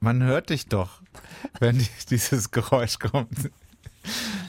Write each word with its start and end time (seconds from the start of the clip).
Man 0.00 0.22
hört 0.22 0.50
dich 0.50 0.66
doch, 0.66 1.00
wenn 1.60 1.86
dieses 2.10 2.50
Geräusch 2.50 2.98
kommt. 2.98 3.50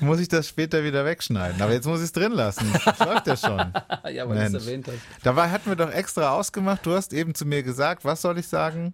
Muss 0.01 0.19
ich 0.19 0.27
das 0.27 0.49
später 0.49 0.83
wieder 0.83 1.05
wegschneiden? 1.05 1.61
Aber 1.61 1.71
jetzt 1.71 1.85
muss 1.85 1.99
ich 1.99 2.05
es 2.05 2.11
drin 2.11 2.33
lassen. 2.33 2.69
Das 2.83 2.99
läuft 2.99 3.27
ja 3.27 3.37
schon. 3.37 3.57
ja, 4.13 4.27
weil 4.27 4.51
du 4.51 4.57
es 4.57 4.65
erwähnt 4.65 4.87
hast. 4.87 4.97
Dabei 5.23 5.49
hatten 5.49 5.69
wir 5.69 5.77
doch 5.77 5.91
extra 5.91 6.31
ausgemacht. 6.31 6.85
Du 6.85 6.93
hast 6.93 7.13
eben 7.13 7.33
zu 7.33 7.45
mir 7.45 7.63
gesagt, 7.63 8.03
was 8.03 8.21
soll 8.21 8.37
ich 8.37 8.47
sagen? 8.47 8.93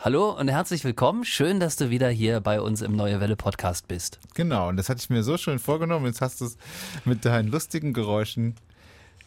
Hallo 0.00 0.30
und 0.30 0.48
herzlich 0.48 0.84
willkommen. 0.84 1.24
Schön, 1.24 1.60
dass 1.60 1.76
du 1.76 1.90
wieder 1.90 2.08
hier 2.08 2.40
bei 2.40 2.60
uns 2.60 2.82
im 2.82 2.96
Neue 2.96 3.20
Welle 3.20 3.36
Podcast 3.36 3.88
bist. 3.88 4.18
Genau, 4.34 4.68
und 4.68 4.76
das 4.76 4.88
hatte 4.88 5.00
ich 5.00 5.10
mir 5.10 5.22
so 5.22 5.36
schön 5.36 5.58
vorgenommen. 5.58 6.06
Jetzt 6.06 6.20
hast 6.20 6.40
du 6.40 6.46
es 6.46 6.56
mit 7.04 7.24
deinen 7.24 7.48
lustigen 7.48 7.92
Geräuschen 7.92 8.54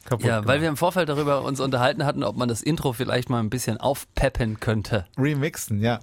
kaputt 0.05 0.25
Ja, 0.25 0.35
gemacht. 0.37 0.47
weil 0.47 0.61
wir 0.61 0.69
im 0.69 0.77
Vorfeld 0.77 1.09
darüber 1.09 1.43
uns 1.43 1.59
unterhalten 1.59 2.05
hatten, 2.05 2.23
ob 2.23 2.35
man 2.37 2.47
das 2.49 2.61
Intro 2.61 2.93
vielleicht 2.93 3.29
mal 3.29 3.39
ein 3.39 3.49
bisschen 3.49 3.77
aufpeppen 3.77 4.59
könnte. 4.59 5.05
Remixen, 5.17 5.81
ja. 5.81 5.99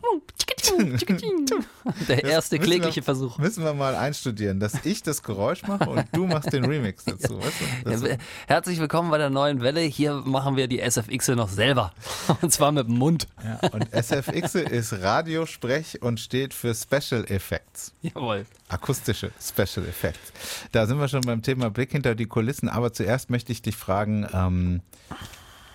Der 2.08 2.24
erste 2.24 2.58
klägliche 2.58 2.96
wir, 2.96 3.02
Versuch. 3.02 3.38
Müssen 3.38 3.64
wir 3.64 3.74
mal 3.74 3.94
einstudieren, 3.94 4.60
dass 4.60 4.84
ich 4.84 5.02
das 5.02 5.22
Geräusch 5.22 5.62
mache 5.62 5.88
und 5.88 6.04
du 6.12 6.26
machst 6.26 6.52
den 6.52 6.64
Remix 6.64 7.04
dazu. 7.04 7.38
Weißt 7.40 8.02
du? 8.02 8.08
Ja, 8.08 8.16
herzlich 8.46 8.78
willkommen 8.78 9.10
bei 9.10 9.18
der 9.18 9.30
neuen 9.30 9.60
Welle. 9.60 9.80
Hier 9.80 10.14
machen 10.24 10.56
wir 10.56 10.68
die 10.68 10.80
SFX 10.80 11.28
noch 11.28 11.48
selber. 11.48 11.92
Und 12.42 12.52
zwar 12.52 12.72
mit 12.72 12.88
dem 12.88 12.96
Mund. 12.96 13.26
ja, 13.42 13.68
und 13.70 13.92
SFX 13.92 14.54
ist 14.54 14.92
Radiosprech 14.92 16.02
und 16.02 16.20
steht 16.20 16.54
für 16.54 16.74
Special 16.74 17.24
Effects. 17.28 17.92
Jawohl. 18.02 18.46
Akustische 18.68 19.30
Special 19.40 19.86
Effects. 19.86 20.32
Da 20.72 20.86
sind 20.86 20.98
wir 20.98 21.09
schon 21.09 21.22
beim 21.22 21.42
Thema 21.42 21.70
Blick 21.70 21.92
hinter 21.92 22.14
die 22.14 22.26
Kulissen. 22.26 22.68
Aber 22.68 22.92
zuerst 22.92 23.30
möchte 23.30 23.52
ich 23.52 23.62
dich 23.62 23.76
fragen, 23.76 24.26
ähm, 24.32 24.80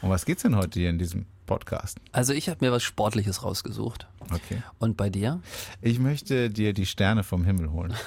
um 0.03 0.09
was 0.09 0.25
geht's 0.25 0.43
denn 0.43 0.55
heute 0.55 0.79
hier 0.79 0.89
in 0.89 0.99
diesem 0.99 1.25
Podcast? 1.45 1.97
Also 2.11 2.33
ich 2.33 2.49
habe 2.49 2.63
mir 2.63 2.71
was 2.71 2.83
Sportliches 2.83 3.43
rausgesucht. 3.43 4.05
Okay. 4.31 4.61
Und 4.79 4.97
bei 4.97 5.09
dir? 5.09 5.41
Ich 5.81 5.99
möchte 5.99 6.49
dir 6.49 6.73
die 6.73 6.85
Sterne 6.85 7.23
vom 7.23 7.43
Himmel 7.45 7.71
holen. 7.71 7.93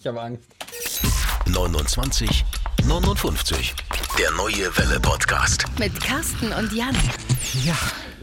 Ich 0.00 0.06
habe 0.08 0.20
Angst. 0.20 0.50
29 1.46 2.44
59. 2.84 3.74
Der 4.18 4.30
neue 4.32 4.76
Welle 4.76 4.98
Podcast. 4.98 5.64
Mit 5.78 6.00
Carsten 6.00 6.52
und 6.52 6.72
Jan. 6.72 6.96
Ja. 7.64 7.76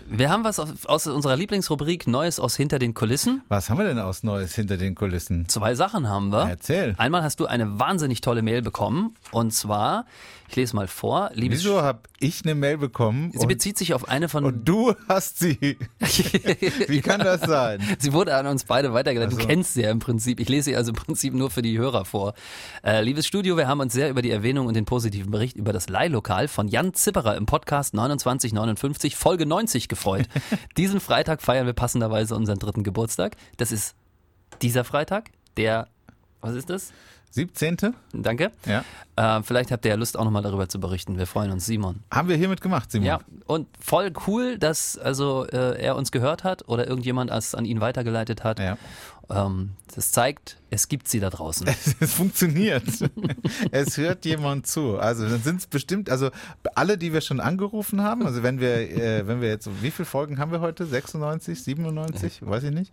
Wir 0.08 0.30
haben 0.30 0.44
was 0.44 0.60
aus 0.60 0.86
aus 0.86 1.08
unserer 1.08 1.36
Lieblingsrubrik 1.36 2.06
Neues 2.08 2.40
aus 2.40 2.56
hinter 2.56 2.78
den 2.78 2.94
Kulissen. 2.94 3.42
Was 3.48 3.70
haben 3.70 3.80
wir 3.80 3.86
denn 3.86 3.98
aus 3.98 4.22
Neues 4.22 4.54
hinter 4.54 4.78
den 4.78 4.94
Kulissen? 4.94 5.48
Zwei 5.50 5.74
Sachen 5.74 6.08
haben 6.08 6.30
wir. 6.32 6.48
Erzähl. 6.48 6.94
Einmal 6.98 7.24
hast 7.24 7.40
du 7.40 7.48
eine 7.48 7.80
wahnsinnig 7.80 8.22
tolle 8.22 8.44
Mail 8.44 8.62
bekommen. 8.62 9.16
Und 9.32 9.52
zwar, 9.52 10.06
ich 10.48 10.56
lese 10.56 10.76
mal 10.76 10.88
vor, 10.88 11.32
liebes 11.34 11.60
Wieso 11.60 11.82
habe 11.82 12.02
ich 12.20 12.44
eine 12.44 12.56
Mail 12.56 12.78
bekommen 12.78 13.32
Sie 13.34 13.46
bezieht 13.48 13.78
sich 13.78 13.94
auf 13.94 14.08
eine 14.08 14.30
von. 14.30 14.46
und 14.46 14.66
du 14.66 14.94
hast 15.08 15.40
sie? 15.40 15.78
Wie 16.88 17.02
kann 17.02 17.20
das 17.20 17.42
sein? 17.42 17.82
Sie 18.00 18.14
wurde 18.14 18.36
an 18.36 18.48
uns 18.48 18.66
beide 18.66 18.94
weitergeleitet. 18.94 19.34
Ach 19.38 19.42
Du 19.42 19.48
kennst 19.48 19.74
sie 19.74 19.82
ja 19.82 19.92
im 19.92 20.00
Prinzip. 20.00 20.40
Ich 20.40 20.50
lese 20.50 20.66
sie 20.66 20.76
also 20.76 20.92
im 20.92 20.96
Prinzip 20.96 21.34
nur 21.34 21.50
für 21.50 21.62
die 21.62 21.78
Hörer 21.78 22.06
vor. 22.06 22.34
Äh, 22.84 23.02
liebes 23.02 23.28
Studio, 23.28 23.58
wir 23.58 23.68
haben 23.68 23.80
uns 23.80 23.94
sehr 23.94 24.10
über 24.10 24.22
die 24.22 24.32
Erwähnung 24.32 24.68
und 24.68 24.76
den 24.76 24.86
positiven 24.86 25.32
Bericht 25.32 25.58
über 25.58 25.74
das 25.74 25.90
Leihlokal 25.90 26.48
von 26.48 26.68
Jan 26.68 26.94
Zipperer 26.94 27.36
im 27.36 27.46
Podcast 27.46 27.92
2959 27.92 29.16
Folge 29.16 29.46
90 29.46 29.88
gefreut. 29.88 30.28
Diesen 30.78 31.00
Freitag 31.00 31.42
feiern 31.42 31.66
wir 31.66 31.74
passenderweise 31.74 32.36
unseren 32.36 32.60
dritten 32.60 32.84
Geburtstag. 32.84 33.36
Das 33.58 33.72
ist 33.72 33.96
dieser 34.62 34.84
Freitag, 34.84 35.32
der, 35.58 35.88
was 36.42 36.56
ist 36.56 36.70
das? 36.70 36.94
17. 37.32 37.94
Danke. 38.14 38.52
Ja. 38.66 38.84
Äh, 39.18 39.44
vielleicht 39.44 39.72
habt 39.72 39.86
ihr 39.86 39.92
ja 39.92 39.98
Lust 39.98 40.18
auch 40.18 40.24
nochmal 40.24 40.44
darüber 40.44 40.70
zu 40.70 40.80
berichten. 40.80 41.18
Wir 41.18 41.28
freuen 41.28 41.52
uns, 41.52 41.66
Simon. 41.66 42.02
Haben 42.12 42.30
wir 42.30 42.38
hiermit 42.38 42.62
gemacht, 42.62 42.92
Simon. 42.92 43.08
Ja, 43.08 43.20
und 43.46 43.68
voll 43.80 44.12
cool, 44.28 44.58
dass 44.58 44.98
also 44.98 45.46
äh, 45.46 45.82
er 45.82 45.96
uns 45.96 46.12
gehört 46.12 46.44
hat 46.44 46.68
oder 46.68 46.88
irgendjemand 46.88 47.32
es 47.32 47.56
an 47.56 47.66
ihn 47.66 47.82
weitergeleitet 47.82 48.44
hat. 48.44 48.60
Ja. 48.60 48.78
Ähm, 49.30 49.72
das 49.94 50.12
zeigt, 50.12 50.58
es 50.70 50.88
gibt 50.88 51.08
sie 51.08 51.20
da 51.20 51.30
draußen. 51.30 51.68
Es 52.00 52.14
funktioniert. 52.14 52.84
es 53.72 53.98
hört 53.98 54.26
jemand 54.26 54.68
zu. 54.68 54.98
Also 54.98 55.28
dann 55.28 55.42
sind 55.42 55.62
es 55.62 55.68
bestimmt, 55.68 56.10
also 56.10 56.30
alle, 56.76 56.98
die 56.98 57.14
wir 57.14 57.22
schon 57.22 57.40
angerufen 57.40 58.02
haben, 58.02 58.26
also 58.26 58.44
wenn 58.44 58.60
wir, 58.60 58.76
äh, 58.92 59.28
wenn 59.28 59.42
wir 59.42 59.50
jetzt, 59.50 59.70
wie 59.82 59.92
viele 59.92 60.06
Folgen 60.06 60.38
haben 60.38 60.52
wir 60.52 60.62
heute? 60.62 60.86
96, 60.86 61.64
97? 61.64 62.42
Weiß 62.46 62.64
ich 62.64 62.72
nicht. 62.72 62.92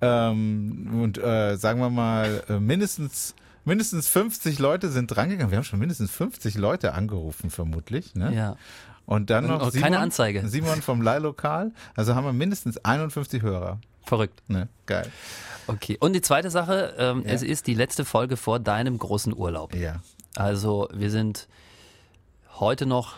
Ähm, 0.00 1.00
und 1.02 1.18
äh, 1.18 1.56
sagen 1.56 1.80
wir 1.80 1.90
mal, 1.90 2.42
äh, 2.48 2.58
mindestens 2.58 3.34
mindestens 3.64 4.08
50 4.08 4.58
Leute 4.58 4.90
sind 4.90 5.06
drangegangen. 5.08 5.50
Wir 5.50 5.56
haben 5.58 5.64
schon 5.64 5.78
mindestens 5.78 6.10
50 6.10 6.56
Leute 6.56 6.94
angerufen, 6.94 7.50
vermutlich. 7.50 8.14
Ne? 8.14 8.34
Ja. 8.34 8.56
Und 9.06 9.30
dann 9.30 9.44
Und 9.44 9.50
noch 9.50 9.62
auch 9.62 9.72
keine 9.72 9.98
Anzeige. 9.98 10.46
Simon 10.48 10.82
vom 10.82 11.02
Leihlokal. 11.02 11.72
Also 11.96 12.14
haben 12.14 12.24
wir 12.24 12.32
mindestens 12.32 12.78
51 12.84 13.42
Hörer. 13.42 13.80
Verrückt. 14.04 14.42
Ne? 14.48 14.68
Geil. 14.86 15.06
Okay. 15.66 15.96
Und 16.00 16.12
die 16.14 16.20
zweite 16.20 16.50
Sache, 16.50 16.94
ähm, 16.98 17.22
Ja. 17.24 17.32
es 17.32 17.42
ist 17.42 17.66
die 17.66 17.74
letzte 17.74 18.04
Folge 18.04 18.36
vor 18.36 18.58
deinem 18.60 18.98
großen 18.98 19.36
Urlaub. 19.36 19.74
Ja. 19.74 19.96
Also 20.36 20.88
wir 20.92 21.10
sind 21.10 21.48
heute 22.58 22.86
noch 22.86 23.14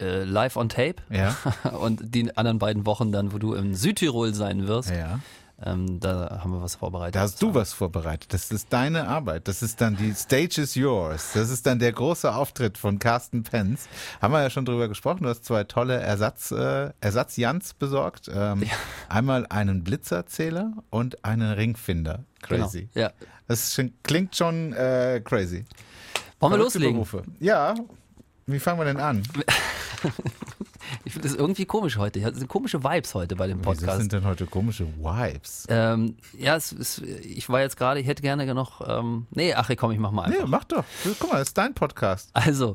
äh, 0.00 0.24
live 0.24 0.56
on 0.56 0.68
tape 0.68 0.96
Ja. 1.10 1.36
und 1.80 2.14
die 2.14 2.36
anderen 2.36 2.58
beiden 2.58 2.86
Wochen 2.86 3.12
dann, 3.12 3.32
wo 3.32 3.38
du 3.38 3.54
in 3.54 3.74
Südtirol 3.74 4.34
sein 4.34 4.66
wirst, 4.66 4.90
Ja. 4.90 5.20
Ähm, 5.62 6.00
da 6.00 6.40
haben 6.42 6.50
wir 6.50 6.60
was 6.60 6.74
vorbereitet. 6.74 7.14
Da 7.14 7.20
hast 7.20 7.40
du 7.40 7.54
was 7.54 7.72
vorbereitet. 7.72 8.32
Das 8.32 8.50
ist 8.50 8.72
deine 8.72 9.06
Arbeit. 9.06 9.46
Das 9.46 9.62
ist 9.62 9.80
dann 9.80 9.96
die 9.96 10.12
Stage 10.12 10.60
is 10.60 10.74
yours. 10.74 11.32
Das 11.34 11.48
ist 11.48 11.66
dann 11.66 11.78
der 11.78 11.92
große 11.92 12.34
Auftritt 12.34 12.76
von 12.76 12.98
Carsten 12.98 13.44
Penz. 13.44 13.88
Haben 14.20 14.32
wir 14.32 14.42
ja 14.42 14.50
schon 14.50 14.64
drüber 14.64 14.88
gesprochen. 14.88 15.22
Du 15.22 15.28
hast 15.28 15.44
zwei 15.44 15.64
tolle 15.64 16.00
Ersatz, 16.00 16.50
äh, 16.50 16.90
Ersatz-Jans 17.00 17.74
besorgt. 17.74 18.28
Ähm, 18.32 18.64
Einmal 19.08 19.46
einen 19.48 19.84
Blitzerzähler 19.84 20.72
und 20.90 21.24
einen 21.24 21.52
Ringfinder. 21.52 22.24
Genau. 22.48 22.64
Crazy. 22.64 22.88
Ja. 22.94 23.12
Das 23.46 23.74
schon, 23.74 23.92
klingt 24.02 24.34
schon 24.34 24.72
äh, 24.72 25.20
crazy. 25.24 25.64
Wollen 26.40 26.54
wir 26.54 26.58
loslegen? 26.58 26.94
Berufe. 26.94 27.22
Ja. 27.38 27.74
Wie 28.46 28.58
fangen 28.58 28.80
wir 28.80 28.84
denn 28.84 28.98
an? 29.00 29.22
Finde 31.14 31.28
das 31.28 31.36
irgendwie 31.36 31.64
komisch 31.64 31.96
heute. 31.96 32.18
Es 32.18 32.38
sind 32.38 32.48
komische 32.48 32.82
Vibes 32.82 33.14
heute 33.14 33.36
bei 33.36 33.46
dem 33.46 33.62
Podcast. 33.62 34.00
sind 34.00 34.12
denn 34.12 34.24
heute 34.24 34.46
komische 34.46 34.84
Vibes? 34.98 35.64
Ähm, 35.68 36.16
ja, 36.36 36.56
es, 36.56 36.72
es, 36.72 36.98
ich 36.98 37.48
war 37.48 37.60
jetzt 37.60 37.76
gerade, 37.76 38.00
ich 38.00 38.06
hätte 38.08 38.20
gerne 38.20 38.52
noch. 38.52 38.80
Ähm, 38.86 39.28
nee, 39.30 39.54
ach 39.54 39.70
komm, 39.76 39.92
ich 39.92 40.00
mach 40.00 40.10
mal 40.10 40.24
einfach. 40.24 40.40
Nee, 40.40 40.48
mach 40.48 40.64
doch. 40.64 40.84
Guck 41.20 41.30
mal, 41.30 41.38
das 41.38 41.48
ist 41.48 41.58
dein 41.58 41.72
Podcast. 41.72 42.30
Also, 42.32 42.74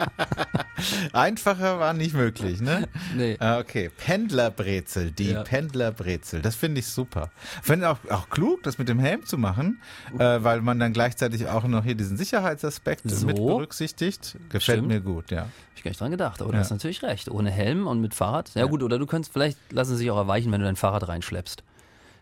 Einfacher 1.12 1.78
war 1.78 1.92
nicht 1.94 2.14
möglich, 2.14 2.60
ne? 2.60 2.88
Nee. 3.16 3.36
Ah, 3.40 3.58
Okay, 3.58 3.90
Pendlerbrezel, 3.96 5.10
die 5.10 5.30
Ja. 5.30 5.42
Pendlerbrezel, 5.42 6.42
das 6.42 6.54
finde 6.54 6.80
ich 6.80 6.86
super. 6.86 7.30
Finde 7.62 7.88
auch, 7.90 7.98
auch 8.10 8.28
klug, 8.28 8.62
das 8.62 8.78
mit 8.78 8.88
dem 8.88 8.98
Helm 8.98 9.24
zu 9.24 9.38
machen, 9.38 9.80
äh, 10.18 10.38
weil 10.42 10.60
man 10.60 10.78
dann 10.78 10.92
gleichzeitig 10.92 11.48
auch 11.48 11.64
noch 11.64 11.84
hier 11.84 11.94
diesen 11.94 12.16
Sicherheitsaspekt 12.16 13.08
So. 13.10 13.26
mit 13.26 13.36
berücksichtigt. 13.36 14.36
Gefällt 14.50 14.78
Stimmt. 14.78 14.88
mir 14.88 15.00
gut, 15.00 15.30
ja. 15.30 15.42
Hab 15.42 15.48
ich 15.76 15.82
gar 15.82 15.90
nicht 15.90 16.00
dran 16.00 16.10
gedacht, 16.10 16.40
aber 16.42 16.50
du 16.52 16.56
Ja. 16.56 16.60
hast 16.62 16.70
natürlich 16.70 17.02
recht. 17.02 17.28
Ohne 17.30 17.50
Helm 17.50 17.86
und 17.86 18.00
mit 18.00 18.14
Fahrrad. 18.14 18.50
Ja, 18.54 18.66
gut, 18.66 18.82
oder 18.82 18.98
du 18.98 19.06
könntest, 19.06 19.32
vielleicht 19.32 19.58
lassen 19.72 19.92
sie 19.92 19.98
sich 19.98 20.10
auch 20.10 20.16
erweichen, 20.18 20.52
wenn 20.52 20.60
du 20.60 20.66
dein 20.66 20.76
Fahrrad 20.76 21.08
reinschleppst. 21.08 21.62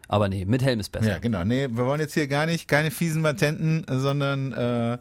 Aber 0.06 0.28
nee, 0.28 0.44
mit 0.44 0.62
Helm 0.62 0.81
ist 0.81 0.92
besser. 0.92 1.08
Ja, 1.12 1.19
genau. 1.19 1.44
Nee, 1.44 1.69
wir 1.70 1.86
wollen 1.86 2.00
jetzt 2.00 2.14
hier 2.14 2.28
gar 2.28 2.46
nicht, 2.46 2.69
keine 2.69 2.90
fiesen 2.90 3.22
Patenten, 3.22 3.84
sondern 3.88 4.52
äh, 4.52 4.98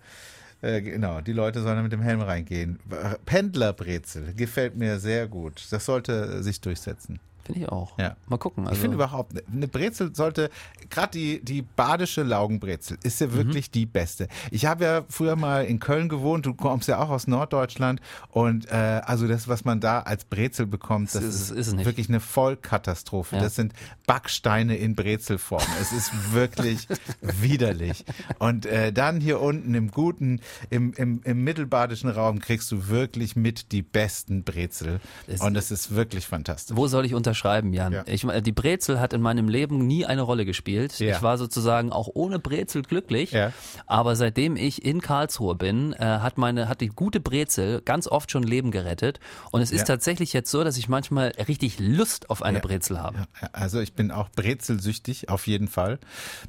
äh, 0.63 0.81
genau, 0.81 1.19
die 1.19 1.33
Leute 1.33 1.62
sollen 1.62 1.83
mit 1.83 1.92
dem 1.92 2.01
Helm 2.01 2.21
reingehen. 2.21 2.80
Pendlerbrezel, 3.25 4.33
gefällt 4.33 4.75
mir 4.77 4.98
sehr 4.98 5.27
gut. 5.27 5.68
Das 5.71 5.86
sollte 5.86 6.42
sich 6.42 6.62
durchsetzen. 6.62 7.19
Finde 7.45 7.60
ich 7.62 7.69
auch. 7.69 7.98
Ja. 8.00 8.16
Mal 8.28 8.38
gucken. 8.38 8.63
Ich 8.63 8.69
Also, 8.69 8.81
finde 8.81 8.95
überhaupt, 8.95 9.34
eine 9.51 9.68
Brezel 9.68 10.16
sollte, 10.16 10.50
gerade 10.90 11.12
die, 11.12 11.44
die 11.44 11.62
badische 11.62 12.24
Laugenbrezel 12.24 12.98
ist 13.04 13.19
Mhm. 13.22 13.28
ja 13.28 13.34
wirklich 13.34 13.69
die 13.72 13.86
beste. 13.86 14.28
Ich 14.51 14.66
habe 14.66 14.84
ja 14.86 15.04
früher 15.10 15.36
mal 15.36 15.66
in 15.66 15.80
Köln 15.80 16.07
gewohnt, 16.10 16.45
du 16.45 16.54
kommst 16.54 16.88
ja 16.88 17.00
auch 17.00 17.10
aus 17.10 17.28
Norddeutschland 17.28 18.00
und 18.30 18.66
äh, 18.72 19.01
also 19.04 19.28
das, 19.28 19.48
was 19.48 19.66
man 19.66 19.80
da 19.81 20.00
als 20.01 20.24
Brezel 20.25 20.66
bekommt, 20.68 21.13
das 21.13 21.24
ist- 21.24 21.50
ist, 21.50 21.51
ist 21.51 21.74
nicht. 21.75 21.86
wirklich 21.86 22.07
eine 22.10 22.19
Vollkatastrophe. 22.22 23.36
Ja. 23.36 23.42
Das 23.42 23.56
sind 23.56 23.74
Backsteine 24.07 24.78
in 24.78 24.95
Brezelform. 24.95 25.62
es 25.81 25.92
ist 25.92 26.34
wirklich 26.34 26.88
widerlich. 27.22 28.06
Und 28.40 28.66
äh, 28.66 28.92
dann 28.94 29.19
hier 29.19 29.42
unten 29.42 29.74
im 29.74 29.92
guten, 29.92 30.40
im, 30.69 30.94
im, 30.94 31.22
im 31.24 31.44
mittelbadischen 31.44 32.10
Raum 32.10 32.40
kriegst 32.40 32.72
du 32.72 32.88
wirklich 32.88 33.36
mit 33.36 33.72
die 33.72 33.81
besten 33.81 34.44
Brezel. 34.44 35.00
Es- 35.28 35.42
und 35.42 35.56
es 35.56 35.72
ist 35.72 35.94
wirklich 35.95 36.25
fantastisch. 36.28 36.75
Wo 36.75 36.88
soll 36.88 37.06
ich 37.06 37.13
unterschreiben, 37.33 37.74
Jan? 37.74 37.94
Ja. 37.94 38.03
Ich, 38.06 38.25
die 38.41 38.51
Brezel 38.51 39.00
hat 39.00 39.13
in 39.13 39.21
meinem 39.21 39.50
Leben 39.50 39.85
nie 39.88 40.06
eine 40.06 40.21
Rolle 40.21 40.45
gespielt. 40.45 41.00
Ja. 41.00 41.15
Ich 41.15 41.21
war 41.24 41.38
sozusagen 41.38 41.91
auch 41.91 42.09
ohne 42.13 42.39
Brezel 42.39 42.83
glücklich. 42.83 43.31
Ja. 43.31 43.51
Aber 43.88 44.15
seitdem 44.15 44.56
ich 44.56 44.85
in 44.85 45.01
Karlsruhe 45.01 45.56
bin, 45.56 45.94
äh, 45.94 45.97
hat 45.97 46.38
meine, 46.38 46.69
hat 46.69 46.81
die 46.81 46.89
gute 46.89 47.19
Brezel 47.19 47.81
ganz 47.81 48.07
oft 48.07 48.30
schon 48.31 48.44
Leben 48.44 48.71
gerettet. 48.71 49.19
Und 49.51 49.62
es 49.62 49.71
ist 49.71 49.85
tatsächlich 49.85 50.31
jetzt 50.33 50.51
so, 50.51 50.63
dass 50.63 50.77
ich 50.77 50.88
manchmal 50.88 51.33
richtig 51.47 51.80
Lust 51.80 52.30
auf 52.30 52.41
eine. 52.41 52.59
Brezel 52.63 53.01
habe. 53.01 53.27
Also 53.51 53.80
ich 53.81 53.94
bin 53.94 54.12
auch 54.12 54.30
brezelsüchtig, 54.30 55.27
auf 55.30 55.47
jeden 55.47 55.68
Fall. 55.68 56.00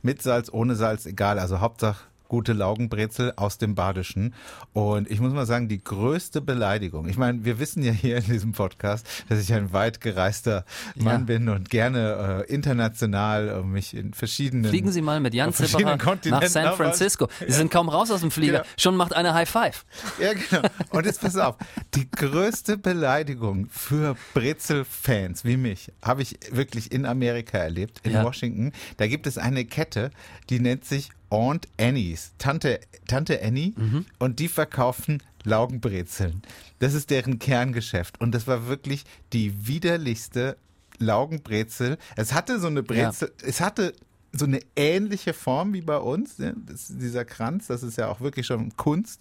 Mit 0.03 0.23
Salz, 0.23 0.51
ohne 0.53 0.77
Salz, 0.77 1.07
egal. 1.07 1.39
Also 1.39 1.61
Hauptsache 1.61 2.05
gute 2.29 2.53
Laugenbrezel 2.53 3.33
aus 3.37 3.59
dem 3.59 3.75
Badischen. 3.75 4.35
Und 4.73 5.11
ich 5.11 5.21
muss 5.21 5.33
mal 5.33 5.47
sagen, 5.47 5.69
die 5.69 5.83
größte 5.83 6.41
Beleidigung. 6.41 7.09
Ich 7.09 7.17
meine, 7.17 7.45
wir 7.45 7.59
wissen 7.59 7.83
ja 7.83 7.93
hier 7.93 8.17
in 8.19 8.25
diesem 8.25 8.53
Podcast, 8.53 9.07
dass 9.29 9.41
ich 9.41 9.53
ein 9.53 9.73
weit 9.73 10.01
gereister 10.01 10.65
Mann 10.97 11.21
Ja. 11.21 11.25
bin 11.27 11.49
und 11.49 11.71
gerne 11.71 12.45
äh, 12.49 12.53
international 12.53 13.49
äh, 13.49 13.63
mich 13.63 13.95
in 13.97 14.15
verschiedenen 14.15 14.71
Fliegen 14.71 14.91
Sie 14.93 15.03
mal 15.03 15.21
mit 15.21 15.35
Jan 15.35 15.53
Zipperer 15.55 15.97
nach 16.27 16.43
San 16.47 16.75
Francisco. 16.77 17.29
Sie 17.47 17.53
sind 17.53 17.71
kaum 17.71 17.89
raus 17.89 18.11
aus 18.11 18.21
dem 18.21 18.31
Flieger. 18.31 18.59
Genau. 18.61 18.65
Schon 18.79 18.97
macht 18.97 19.15
einer 19.15 19.35
High 19.35 19.49
Five. 19.49 19.85
Ja, 20.21 20.33
genau. 20.33 20.69
Und 20.91 21.07
jetzt 21.07 21.21
pass 21.21 21.37
auf, 21.37 21.57
die 21.95 22.11
größte 22.11 22.79
Beleidigung 22.79 23.69
für 23.71 24.17
Brezel-Fans 24.35 25.45
wie 25.45 25.57
mich 25.57 25.93
habe 26.03 26.23
ich 26.23 26.39
wirklich 26.51 26.93
in 26.93 27.07
Amerika 27.07 27.59
erlebt, 27.59 28.01
in 28.03 28.13
Ja. 28.13 28.25
Washington. 28.25 28.73
Da 28.97 29.07
gibt 29.07 29.27
es 29.27 29.39
eine 29.39 29.65
Kette, 29.65 30.11
die 30.51 30.61
nennt 30.61 30.85
sich 30.85 31.11
Aunt 31.35 31.69
Annie's, 31.79 32.33
Tante, 32.39 32.81
Tante 33.07 33.43
Annie, 33.43 33.73
Mhm. 33.77 34.07
und 34.19 34.39
die 34.39 34.49
verkaufen 34.49 35.23
Laugenbrezeln. 35.45 36.43
Das 36.79 36.95
ist 36.95 37.11
deren 37.11 37.39
Kerngeschäft. 37.39 38.21
Und 38.21 38.33
das 38.35 38.47
war 38.47 38.67
wirklich 38.67 39.05
die 39.33 39.67
widerlichste 39.67 40.57
Laugenbrezel. 40.99 41.99
Es 42.17 42.33
hatte 42.33 42.59
so 42.61 42.67
eine 42.69 42.83
Brezel, 42.83 43.33
es 43.43 43.61
hatte 43.61 43.95
so 44.33 44.47
eine 44.47 44.61
ähnliche 44.75 45.33
Form 45.33 45.73
wie 45.75 45.81
bei 45.83 45.97
uns, 45.99 46.39
ne? 46.39 46.55
dieser 46.89 47.25
Kranz, 47.25 47.69
das 47.69 47.83
ist 47.85 47.99
ja 47.99 48.09
auch 48.09 48.21
wirklich 48.21 48.47
schon 48.47 48.77
Kunst. 48.77 49.21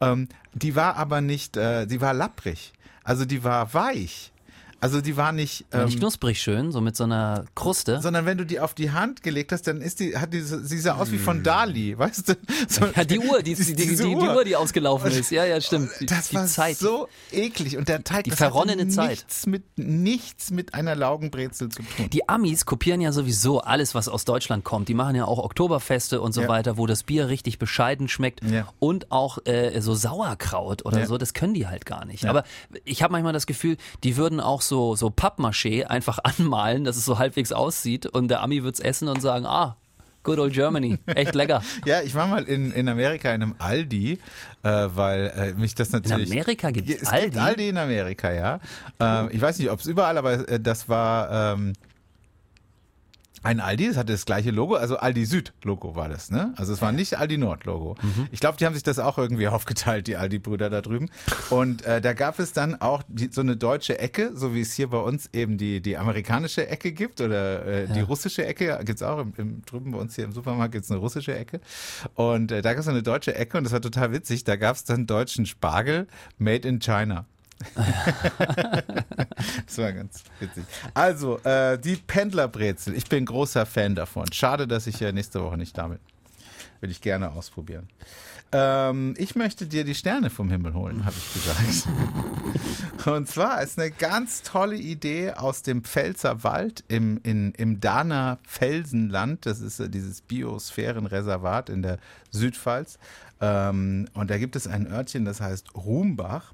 Ähm, 0.00 0.28
die 0.54 0.76
war 0.76 0.96
aber 0.96 1.20
nicht, 1.20 1.56
äh, 1.56 1.86
die 1.86 2.00
war 2.00 2.14
lapprig. 2.14 2.72
Also 3.02 3.24
die 3.24 3.42
war 3.42 3.74
weich. 3.74 4.31
Also 4.82 5.00
die 5.00 5.16
war 5.16 5.30
nicht, 5.30 5.64
ähm, 5.70 5.84
nicht 5.84 6.00
knusprig 6.00 6.42
schön, 6.42 6.72
so 6.72 6.80
mit 6.80 6.96
so 6.96 7.04
einer 7.04 7.44
Kruste. 7.54 8.00
sondern 8.02 8.26
wenn 8.26 8.36
du 8.36 8.44
die 8.44 8.58
auf 8.58 8.74
die 8.74 8.90
Hand 8.90 9.22
gelegt 9.22 9.52
hast, 9.52 9.66
dann 9.68 9.80
ist 9.80 10.00
die, 10.00 10.16
hat 10.18 10.32
diese, 10.32 10.64
sie 10.64 10.78
sah 10.80 10.96
aus 10.96 11.12
wie 11.12 11.18
von 11.18 11.42
Dali, 11.44 11.96
weißt 11.96 12.28
du? 12.30 12.32
So, 12.68 12.86
ja, 12.96 13.04
die 13.04 13.18
Uhr, 13.20 13.42
die, 13.42 13.54
die, 13.54 13.64
die, 13.64 13.74
die, 13.76 13.96
die 13.96 14.04
Uhr, 14.04 14.44
die 14.44 14.56
ausgelaufen 14.56 15.10
ist. 15.12 15.30
Ja, 15.30 15.44
ja, 15.44 15.60
stimmt. 15.60 15.90
Die, 16.00 16.06
das 16.06 16.28
die 16.30 16.34
war 16.36 16.46
Zeit. 16.46 16.76
so 16.78 17.08
eklig 17.30 17.76
und 17.76 17.88
der 17.88 18.02
Teig, 18.02 18.24
Die 18.24 18.30
verronnene 18.32 18.88
Zeit. 18.88 19.10
nichts 19.10 19.46
mit 19.46 19.62
nichts 19.78 20.50
mit 20.50 20.74
einer 20.74 20.94
Laugenbrezel 20.96 21.68
zu 21.68 21.82
tun. 21.82 22.10
Die 22.12 22.28
Amis 22.28 22.66
kopieren 22.66 23.00
ja 23.00 23.12
sowieso 23.12 23.60
alles, 23.60 23.94
was 23.94 24.08
aus 24.08 24.24
Deutschland 24.24 24.64
kommt. 24.64 24.88
Die 24.88 24.94
machen 24.94 25.14
ja 25.14 25.26
auch 25.26 25.38
Oktoberfeste 25.38 26.20
und 26.20 26.32
so 26.32 26.42
Ja. 26.42 26.48
weiter, 26.48 26.76
wo 26.76 26.86
das 26.86 27.04
Bier 27.04 27.28
richtig 27.28 27.58
bescheiden 27.60 28.08
schmeckt. 28.08 28.42
Ja. 28.44 28.66
Und 28.80 29.12
auch 29.12 29.38
äh, 29.46 29.80
so 29.80 29.94
Sauerkraut 29.94 30.84
oder 30.84 31.00
Ja. 31.00 31.06
so, 31.06 31.18
das 31.18 31.34
können 31.34 31.54
die 31.54 31.66
halt 31.68 31.86
gar 31.86 32.04
nicht. 32.04 32.26
Aber 32.26 32.42
ich 32.84 33.02
habe 33.02 33.12
manchmal 33.12 33.32
das 33.32 33.46
Gefühl, 33.46 33.76
die 34.02 34.16
würden 34.16 34.40
auch 34.40 34.60
so, 34.62 34.71
so 34.72 35.10
Pappmaché 35.10 35.84
einfach 35.84 36.18
anmalen, 36.24 36.84
dass 36.84 36.96
es 36.96 37.04
so 37.04 37.18
halbwegs 37.18 37.52
aussieht 37.52 38.06
und 38.06 38.28
der 38.28 38.42
Ami 38.42 38.62
wird's 38.64 38.80
essen 38.80 39.08
und 39.08 39.20
sagen, 39.20 39.46
ah, 39.46 39.76
good 40.22 40.38
old 40.38 40.52
Germany, 40.52 40.98
echt 41.06 41.34
lecker. 41.34 41.62
Ja, 41.84 42.00
ich 42.02 42.14
war 42.14 42.26
mal 42.26 42.44
in, 42.44 42.72
in 42.72 42.88
Amerika 42.88 43.34
in 43.34 43.42
einem 43.42 43.54
Aldi, 43.58 44.18
äh, 44.62 44.68
weil 44.94 45.32
äh, 45.36 45.52
mich 45.54 45.74
das 45.74 45.90
natürlich. 45.90 46.30
Amerika 46.30 46.70
gibt's 46.70 47.02
es 47.02 47.08
Aldi? 47.08 47.30
Gibt 47.30 47.38
Aldi 47.38 47.68
in 47.68 47.78
Amerika, 47.78 48.32
ja. 48.32 48.60
Ähm, 49.00 49.28
ich 49.32 49.40
weiß 49.40 49.58
nicht, 49.58 49.70
ob 49.70 49.80
es 49.80 49.86
überall, 49.86 50.18
aber 50.18 50.48
äh, 50.48 50.60
das 50.60 50.88
war 50.88 51.54
ähm, 51.54 51.72
ein 53.42 53.60
Aldi, 53.60 53.86
es 53.86 53.96
hatte 53.96 54.12
das 54.12 54.24
gleiche 54.24 54.50
Logo, 54.50 54.74
also 54.74 54.96
Aldi 54.96 55.24
Süd 55.24 55.52
Logo 55.64 55.96
war 55.96 56.08
das, 56.08 56.30
ne? 56.30 56.54
Also 56.56 56.72
es 56.72 56.80
war 56.80 56.92
nicht 56.92 57.18
Aldi 57.18 57.38
Nord 57.38 57.64
Logo. 57.64 57.96
Mhm. 58.00 58.28
Ich 58.30 58.40
glaube, 58.40 58.56
die 58.58 58.66
haben 58.66 58.74
sich 58.74 58.82
das 58.82 58.98
auch 58.98 59.18
irgendwie 59.18 59.48
aufgeteilt, 59.52 60.06
die 60.06 60.16
Aldi 60.16 60.38
Brüder 60.38 60.70
da 60.70 60.80
drüben. 60.80 61.10
Und 61.50 61.84
äh, 61.84 62.00
da 62.00 62.12
gab 62.12 62.38
es 62.38 62.52
dann 62.52 62.80
auch 62.80 63.02
die, 63.08 63.30
so 63.32 63.40
eine 63.40 63.56
deutsche 63.56 63.98
Ecke, 63.98 64.32
so 64.34 64.54
wie 64.54 64.60
es 64.60 64.74
hier 64.74 64.88
bei 64.88 64.98
uns 64.98 65.28
eben 65.32 65.58
die 65.58 65.80
die 65.80 65.96
amerikanische 65.96 66.68
Ecke 66.68 66.92
gibt 66.92 67.20
oder 67.20 67.66
äh, 67.66 67.88
die 67.88 68.00
russische 68.00 68.44
Ecke 68.46 68.78
gibt's 68.84 69.02
auch 69.02 69.18
im, 69.18 69.32
im 69.36 69.62
drüben 69.62 69.92
bei 69.92 69.98
uns 69.98 70.14
hier 70.14 70.24
im 70.24 70.32
Supermarkt 70.32 70.72
gibt's 70.72 70.90
eine 70.90 71.00
russische 71.00 71.36
Ecke. 71.36 71.60
Und 72.14 72.52
äh, 72.52 72.62
da 72.62 72.74
gab's 72.74 72.88
eine 72.88 73.02
deutsche 73.02 73.34
Ecke 73.34 73.58
und 73.58 73.64
das 73.64 73.72
war 73.72 73.80
total 73.80 74.12
witzig. 74.12 74.44
Da 74.44 74.56
gab's 74.56 74.84
dann 74.84 75.06
deutschen 75.06 75.46
Spargel 75.46 76.06
made 76.38 76.68
in 76.68 76.78
China. 76.78 77.26
das 79.66 79.78
war 79.78 79.92
ganz 79.92 80.24
witzig. 80.40 80.64
Also, 80.94 81.38
äh, 81.40 81.78
die 81.78 81.96
Pendlerbrezel. 81.96 82.94
Ich 82.94 83.08
bin 83.08 83.24
großer 83.24 83.66
Fan 83.66 83.94
davon. 83.94 84.32
Schade, 84.32 84.66
dass 84.66 84.86
ich 84.86 85.00
ja 85.00 85.12
nächste 85.12 85.42
Woche 85.42 85.56
nicht 85.56 85.76
damit. 85.76 86.00
Will 86.80 86.90
ich 86.90 87.00
gerne 87.00 87.32
ausprobieren. 87.32 87.88
Ähm, 88.54 89.14
ich 89.16 89.34
möchte 89.34 89.66
dir 89.66 89.84
die 89.84 89.94
Sterne 89.94 90.28
vom 90.28 90.50
Himmel 90.50 90.74
holen, 90.74 91.06
habe 91.06 91.16
ich 91.16 91.32
gesagt. 91.32 91.88
Und 93.06 93.26
zwar 93.26 93.62
ist 93.62 93.78
eine 93.78 93.90
ganz 93.90 94.42
tolle 94.42 94.76
Idee 94.76 95.32
aus 95.32 95.62
dem 95.62 95.82
Pfälzer 95.82 96.44
Wald 96.44 96.84
im, 96.88 97.18
in, 97.22 97.52
im 97.52 97.80
Dahner 97.80 98.38
Felsenland. 98.46 99.46
Das 99.46 99.60
ist 99.60 99.80
äh, 99.80 99.88
dieses 99.88 100.20
Biosphärenreservat 100.20 101.70
in 101.70 101.80
der 101.80 101.98
Südpfalz. 102.30 102.98
Ähm, 103.40 104.08
und 104.12 104.30
da 104.30 104.36
gibt 104.36 104.54
es 104.54 104.66
ein 104.66 104.86
Örtchen, 104.86 105.24
das 105.24 105.40
heißt 105.40 105.74
Rumbach. 105.74 106.52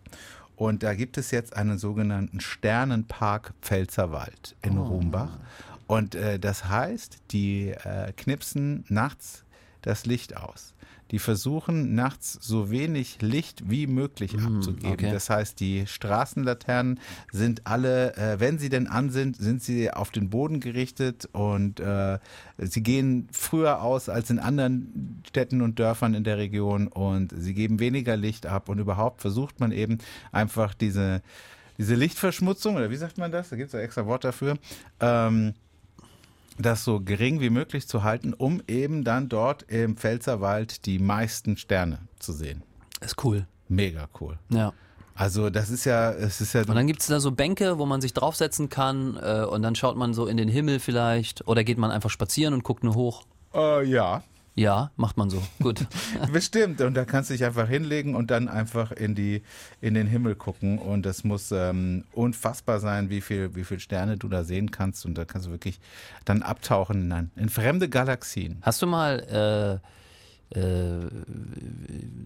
Und 0.59 0.83
da 0.83 0.95
gibt 0.95 1.19
es 1.19 1.31
jetzt 1.31 1.57
einen 1.57 1.79
sogenannten 1.79 2.41
Sternenpark 2.41 3.55
Pfälzerwald 3.63 4.57
in 4.61 4.77
Rumbach. 4.77 5.39
Und 5.87 6.17
äh, 6.17 6.41
das 6.41 6.69
heißt, 6.69 7.19
die 7.31 7.69
äh, 7.69 8.13
knipsen 8.17 8.85
nachts 8.89 9.45
das 9.83 10.07
Licht 10.07 10.37
aus. 10.37 10.75
Die 11.11 11.19
versuchen 11.19 11.95
nachts 11.95 12.35
so 12.35 12.71
wenig 12.71 13.23
Licht 13.23 13.71
wie 13.71 13.87
möglich 13.87 14.35
abzugeben. 14.35 14.93
okay. 14.93 15.11
Das 15.11 15.31
heißt, 15.31 15.59
die 15.59 15.87
Straßenlaternen 15.87 17.01
sind 17.33 17.67
alle, 17.67 18.15
äh, 18.17 18.41
wenn 18.41 18.59
sie 18.59 18.69
denn 18.69 18.87
an 18.87 19.09
sind, 19.09 19.37
sind 19.37 19.63
sie 19.63 19.91
auf 19.91 20.11
den 20.11 20.29
Boden 20.29 20.61
gerichtet 20.61 21.27
und 21.33 21.81
äh, 21.81 22.19
sie 22.59 22.83
gehen 22.83 23.29
früher 23.33 23.81
aus 23.81 24.11
als 24.11 24.29
in 24.29 24.39
anderen 24.39 25.23
Städten 25.27 25.63
und 25.63 25.79
Dörfern 25.79 26.13
in 26.13 26.25
der 26.25 26.37
Region 26.37 26.89
und 26.89 27.33
sie 27.35 27.55
geben 27.55 27.81
weniger 27.81 28.17
Licht 28.17 28.45
ab 28.45 28.69
und 28.69 28.79
überhaupt 28.79 29.23
versucht 29.23 29.61
man 29.61 29.73
eben 29.73 29.99
einfach 30.31 30.75
diese, 30.75 31.23
diese 31.79 31.95
Lichtverschmutzung, 31.95 32.77
oder 32.77 32.91
wie 32.91 32.97
sagt 32.97 33.17
man 33.17 33.33
das? 33.33 33.49
Da 33.49 33.57
gibt 33.57 33.69
es 33.69 33.73
ja 33.73 33.81
extra 33.81 34.05
Wort 34.05 34.25
dafür. 34.25 34.59
Ähm, 35.01 35.55
das 36.59 36.85
so 36.85 37.01
gering 37.01 37.41
wie 37.41 37.51
möglich 37.51 37.89
zu 37.89 38.03
halten, 38.03 38.35
um 38.35 38.63
eben 38.69 39.05
dann 39.05 39.29
dort 39.29 39.63
im 39.65 39.97
Pfälzerwald 39.97 40.87
die 40.87 40.99
meisten 40.99 41.57
Sterne 41.57 42.01
zu 42.19 42.33
sehen. 42.33 42.63
Ist 43.01 43.23
cool. 43.25 43.47
Mega 43.69 44.09
cool. 44.21 44.39
Ja. 44.51 44.73
Also 45.15 45.51
das 45.51 45.71
ist 45.71 45.85
ja, 45.85 46.13
es 46.13 46.41
ist 46.41 46.53
ja. 46.53 46.61
Und 46.61 46.77
dann 46.77 46.87
gibt 46.87 47.01
es 47.01 47.09
da 47.09 47.19
so 47.19 47.33
Bänke, 47.33 47.79
wo 47.79 47.87
man 47.87 48.01
sich 48.01 48.15
draufsetzen 48.15 48.69
kann 48.69 49.19
äh, 49.21 49.45
und 49.45 49.63
dann 49.63 49.75
schaut 49.75 49.97
man 49.97 50.15
so 50.15 50.27
in 50.27 50.37
den 50.37 50.49
Himmel 50.49 50.79
vielleicht 50.79 51.47
oder 51.49 51.65
geht 51.65 51.79
man 51.79 51.91
einfach 51.91 52.11
spazieren 52.11 52.55
und 52.55 52.63
guckt 52.63 52.85
nur 52.85 52.95
hoch. 52.95 53.25
Äh, 53.53 53.85
ja, 53.85 54.23
Ja, 54.59 54.91
macht 54.97 55.17
man 55.17 55.31
so. 55.31 55.41
Gut. 55.63 55.87
bestimmt. 56.33 56.81
Und 56.81 56.95
da 56.95 57.05
kannst 57.05 57.31
du 57.31 57.35
dich 57.35 57.45
einfach 57.45 57.69
hinlegen 57.69 58.17
und 58.17 58.33
dann 58.33 58.49
einfach 58.49 58.91
in 58.91 59.15
die 59.15 59.43
in 59.81 59.95
den 59.95 60.09
Himmel 60.09 60.35
gucken. 60.35 60.79
Und 60.81 61.07
das 61.07 61.23
muss 61.23 61.53
ähm, 61.53 62.05
unfassbar 62.13 62.81
sein, 62.81 63.09
wie 63.09 63.21
viel 63.21 63.55
wie 63.55 63.63
viel 63.63 63.79
Sterne 63.79 64.17
du 64.17 64.27
da 64.27 64.43
sehen 64.43 64.73
kannst. 64.73 65.07
Und 65.07 65.17
da 65.17 65.25
kannst 65.25 65.47
du 65.47 65.53
wirklich 65.53 65.79
dann 66.25 66.43
abtauchen 66.43 67.09
in, 67.09 67.31
in 67.37 67.49
fremde 67.51 67.89
Galaxien. 67.89 68.59
Hast 68.63 68.83
du 68.83 68.89
mal 68.89 69.81
äh, 70.53 70.59
äh, 70.59 71.07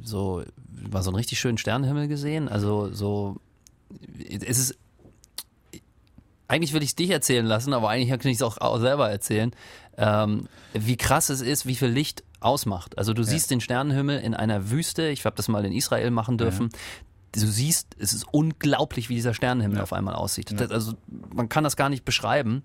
so 0.03 0.43
mal 0.91 1.03
so 1.03 1.11
einen 1.11 1.17
richtig 1.17 1.39
schönen 1.39 1.59
Sternenhimmel 1.59 2.09
gesehen? 2.09 2.49
Also 2.49 2.91
so 2.95 3.37
es 4.31 4.59
ist 4.59 4.79
eigentlich 6.53 6.75
würde 6.75 6.85
ich 6.85 6.91
es 6.91 6.97
dich 6.97 7.09
erzählen 7.09 7.47
lassen, 7.47 7.73
aber 7.73 7.89
eigentlich 7.89 8.11
kann 8.21 8.31
ich 8.31 8.37
es 8.37 8.43
auch, 8.43 8.59
auch 8.59 8.79
selber 8.79 9.11
erzählen, 9.11 9.53
ähm, 9.99 10.49
wie 10.73 10.97
krass 10.97 11.29
es 11.29 11.41
ist, 11.41 11.67
wie 11.67 11.75
viel 11.75 11.89
Licht 11.89 12.23
ausmacht. 12.41 12.99
Also 12.99 13.15
du 13.15 13.23
siehst 13.23 13.51
den 13.51 13.61
Sternenhimmel 13.61 14.19
in 14.19 14.35
einer 14.35 14.71
Wüste. 14.71 15.09
Ich 15.09 15.25
habe 15.25 15.37
das 15.37 15.49
mal 15.49 15.65
in 15.65 15.73
Israel 15.73 16.11
machen 16.11 16.39
dürfen. 16.39 16.71
Du 17.33 17.47
siehst, 17.47 17.89
es 17.99 18.13
ist 18.13 18.27
unglaublich, 18.31 19.09
wie 19.09 19.15
dieser 19.15 19.33
Sternenhimmel 19.33 19.81
auf 19.81 19.93
einmal 19.93 20.15
aussieht. 20.15 20.53
Das, 20.59 20.71
also 20.71 20.95
man 21.35 21.49
kann 21.49 21.65
das 21.65 21.77
gar 21.77 21.89
nicht 21.89 22.05
beschreiben. 22.05 22.63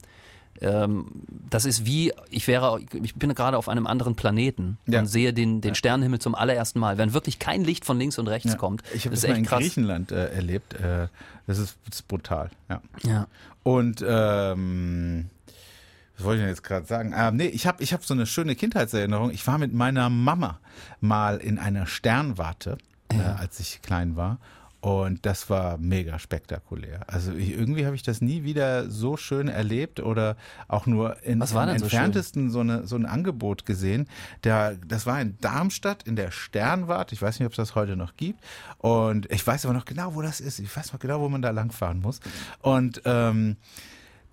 Ähm, 0.60 1.06
das 1.50 1.66
ist 1.66 1.86
wie, 1.86 2.12
ich 2.32 2.48
wäre, 2.48 2.82
ich 3.04 3.16
bin 3.16 3.34
gerade 3.36 3.58
auf 3.58 3.70
einem 3.70 3.86
anderen 3.86 4.16
Planeten 4.16 4.78
Ja. 4.88 5.00
und 5.00 5.06
sehe 5.06 5.32
den, 5.32 5.62
den 5.62 5.76
Sternenhimmel 5.76 6.20
zum 6.20 6.34
allerersten 6.34 6.80
Mal, 6.80 6.98
wenn 6.98 7.14
wirklich 7.14 7.38
kein 7.38 7.64
Licht 7.64 7.86
von 7.86 8.00
links 8.00 8.18
und 8.18 8.28
rechts 8.28 8.58
kommt. 8.58 8.82
Ich 8.94 9.06
habe 9.06 9.12
das 9.12 9.22
das, 9.22 9.30
mal 9.30 9.38
in 9.38 9.46
krass. 9.46 9.60
Griechenland 9.60 10.12
äh, 10.12 10.30
erlebt. 10.34 10.74
Äh, 10.74 11.08
das, 11.46 11.60
ist, 11.60 11.78
das 11.88 12.00
ist 12.00 12.08
brutal. 12.08 12.50
Ja. 12.70 12.82
Ja. 13.04 13.28
Und 13.64 14.04
ähm, 14.08 15.30
was 16.18 16.26
wollte 16.26 16.40
ich 16.40 16.44
denn 16.44 16.50
jetzt 16.50 16.64
gerade 16.64 16.86
sagen? 16.86 17.14
Ah, 17.14 17.32
nee, 17.32 17.46
ich 17.46 17.68
habe 17.68 17.84
ich 17.84 17.94
hab 17.94 18.04
so 18.04 18.14
eine 18.14 18.26
schöne 18.26 18.56
Kindheitserinnerung. 18.56 19.30
Ich 19.30 19.46
war 19.46 19.60
mit 19.60 19.74
meiner 19.74 20.10
Mama 20.10 20.60
mal 21.00 21.38
in 21.38 21.60
einer 21.60 21.86
Sternwarte, 21.86 22.78
äh, 23.12 23.20
als 23.20 23.60
ich 23.60 23.82
klein 23.84 24.16
war. 24.16 24.40
Und 24.80 25.26
das 25.26 25.50
war 25.50 25.78
mega 25.78 26.18
spektakulär. 26.18 27.02
Also 27.08 27.34
ich, 27.34 27.52
irgendwie 27.52 27.86
habe 27.86 27.96
ich 27.96 28.04
das 28.04 28.22
nie 28.22 28.44
wieder 28.44 28.90
so 28.90 29.18
schön 29.18 29.48
erlebt 29.48 30.00
oder 30.00 30.38
auch 30.68 30.86
nur 30.86 31.22
in, 31.24 31.40
Was 31.40 31.54
war 31.54 31.64
im 31.64 31.70
denn 31.70 31.80
so 31.80 31.86
entferntesten 31.86 32.50
so, 32.52 32.60
eine, 32.62 32.88
so 32.88 32.96
ein 32.96 33.06
Angebot 33.06 33.66
gesehen. 33.66 34.08
Der, 34.44 34.76
das 34.76 35.06
war 35.06 35.20
in 35.20 35.38
Darmstadt 35.40 36.04
in 36.04 36.16
der 36.16 36.32
Sternwarte. 36.32 37.14
Ich 37.16 37.22
weiß 37.22 37.40
nicht, 37.40 37.46
ob 37.46 37.54
es 37.54 37.58
das 37.58 37.76
heute 37.76 37.96
noch 37.96 38.16
gibt. 38.16 38.44
Und 38.78 39.32
ich 39.32 39.46
weiß 39.46 39.66
aber 39.66 39.74
noch 39.74 39.86
genau, 39.86 40.16
wo 40.16 40.22
das 40.22 40.40
ist. 40.40 40.60
Ich 40.60 40.76
weiß 40.76 40.94
noch 40.94 41.00
genau, 41.00 41.22
wo 41.22 41.30
man 41.30 41.42
da 41.42 41.50
langfahren 41.50 42.00
muss. 42.00 42.20
Und 42.62 43.02
ähm, 43.06 43.58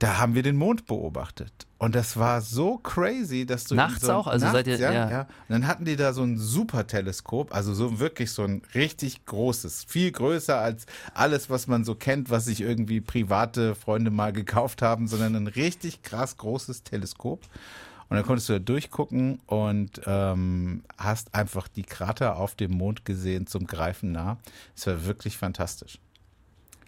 da 0.04 0.18
haben 0.18 0.34
wir 0.34 0.42
den 0.42 0.56
Mond 0.56 0.86
beobachtet. 0.86 1.52
Und 1.78 1.94
das 1.94 2.16
war 2.16 2.40
so 2.40 2.78
crazy, 2.78 3.46
dass 3.46 3.64
du. 3.64 3.74
Nachts 3.74 4.02
so 4.06 4.12
auch? 4.12 4.26
Also 4.26 4.46
seid 4.50 4.66
ihr- 4.66 4.78
ja, 4.78 4.92
ja. 4.92 5.10
ja. 5.10 5.20
Und 5.22 5.28
dann 5.50 5.66
hatten 5.66 5.84
die 5.84 5.96
da 5.96 6.12
so 6.12 6.22
ein 6.22 6.36
super 6.38 6.86
Teleskop, 6.86 7.54
also 7.54 7.72
so 7.74 7.98
wirklich 8.00 8.30
so 8.32 8.42
ein 8.44 8.62
richtig 8.74 9.24
großes, 9.26 9.84
viel 9.84 10.12
größer 10.12 10.58
als 10.58 10.86
alles, 11.14 11.48
was 11.50 11.66
man 11.66 11.84
so 11.84 11.94
kennt, 11.94 12.30
was 12.30 12.44
sich 12.46 12.60
irgendwie 12.60 13.00
private 13.00 13.74
Freunde 13.74 14.10
mal 14.10 14.32
gekauft 14.32 14.82
haben, 14.82 15.08
sondern 15.08 15.34
ein 15.36 15.46
richtig 15.46 16.02
krass 16.02 16.36
großes 16.36 16.82
Teleskop. 16.84 17.42
Und 18.10 18.16
dann 18.18 18.26
konntest 18.26 18.50
du 18.50 18.52
da 18.54 18.58
durchgucken 18.58 19.40
und 19.46 20.02
ähm, 20.06 20.84
hast 20.98 21.34
einfach 21.34 21.66
die 21.68 21.82
Krater 21.84 22.36
auf 22.36 22.54
dem 22.54 22.72
Mond 22.72 23.04
gesehen 23.06 23.46
zum 23.46 23.66
Greifen 23.66 24.12
nah. 24.12 24.36
Es 24.76 24.86
war 24.86 25.04
wirklich 25.06 25.38
fantastisch. 25.38 25.98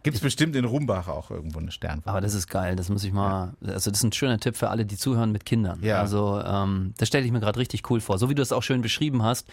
Gibt 0.06 0.16
es 0.16 0.22
bestimmt 0.22 0.56
in 0.56 0.64
Rumbach 0.64 1.08
auch 1.08 1.30
irgendwo 1.30 1.58
eine 1.58 1.70
Sternwarte. 1.72 2.08
Aber 2.08 2.20
das 2.20 2.32
ist 2.32 2.48
geil, 2.48 2.76
das 2.76 2.88
muss 2.88 3.04
ich 3.04 3.12
mal, 3.12 3.54
also 3.60 3.90
das 3.90 3.98
ist 3.98 4.04
ein 4.04 4.12
schöner 4.12 4.38
Tipp 4.38 4.56
für 4.56 4.70
alle, 4.70 4.86
die 4.86 4.96
zuhören 4.96 5.32
mit 5.32 5.44
Kindern. 5.44 5.82
Ja. 5.82 6.00
Also 6.00 6.40
ähm, 6.40 6.94
das 6.96 7.08
stelle 7.08 7.26
ich 7.26 7.32
mir 7.32 7.40
gerade 7.40 7.58
richtig 7.58 7.90
cool 7.90 8.00
vor. 8.00 8.16
So 8.18 8.30
wie 8.30 8.34
du 8.36 8.40
es 8.40 8.52
auch 8.52 8.62
schön 8.62 8.82
beschrieben 8.82 9.22
hast, 9.25 9.48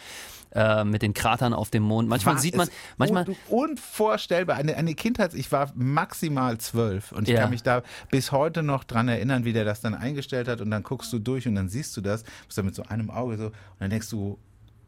äh, 0.53 0.83
mit 0.83 1.01
den 1.01 1.13
Kratern 1.15 1.53
auf 1.53 1.71
dem 1.71 1.81
Mond. 1.83 2.07
Manchmal 2.07 2.35
War 2.35 2.41
sieht 2.41 2.55
man, 2.55 2.69
manchmal, 2.97 3.25
un 3.27 3.35
unvorstellbar. 3.49 4.55
Eine, 4.57 4.75
eine 4.77 4.93
Kindheit, 4.93 5.33
ich 5.33 5.51
war 5.51 5.71
maximal 5.75 6.59
zwölf 6.59 7.11
und 7.11 7.27
ich 7.27 7.33
Ja. 7.33 7.41
kann 7.41 7.49
mich 7.49 7.63
da 7.63 7.81
bis 8.11 8.31
heute 8.31 8.61
noch 8.61 8.83
dran 8.83 9.07
erinnern, 9.07 9.45
wie 9.45 9.53
der 9.53 9.65
das 9.65 9.81
dann 9.81 9.95
eingestellt 9.95 10.47
hat 10.47 10.61
und 10.61 10.69
dann 10.69 10.83
guckst 10.83 11.11
du 11.11 11.19
durch 11.19 11.47
und 11.47 11.55
dann 11.55 11.69
siehst 11.69 11.97
du 11.97 12.01
das, 12.01 12.23
bist 12.45 12.57
dann 12.57 12.65
mit 12.65 12.75
so 12.75 12.83
einem 12.83 13.09
Auge 13.09 13.37
so 13.37 13.45
und 13.47 13.53
dann 13.79 13.89
denkst 13.89 14.09
du, 14.09 14.37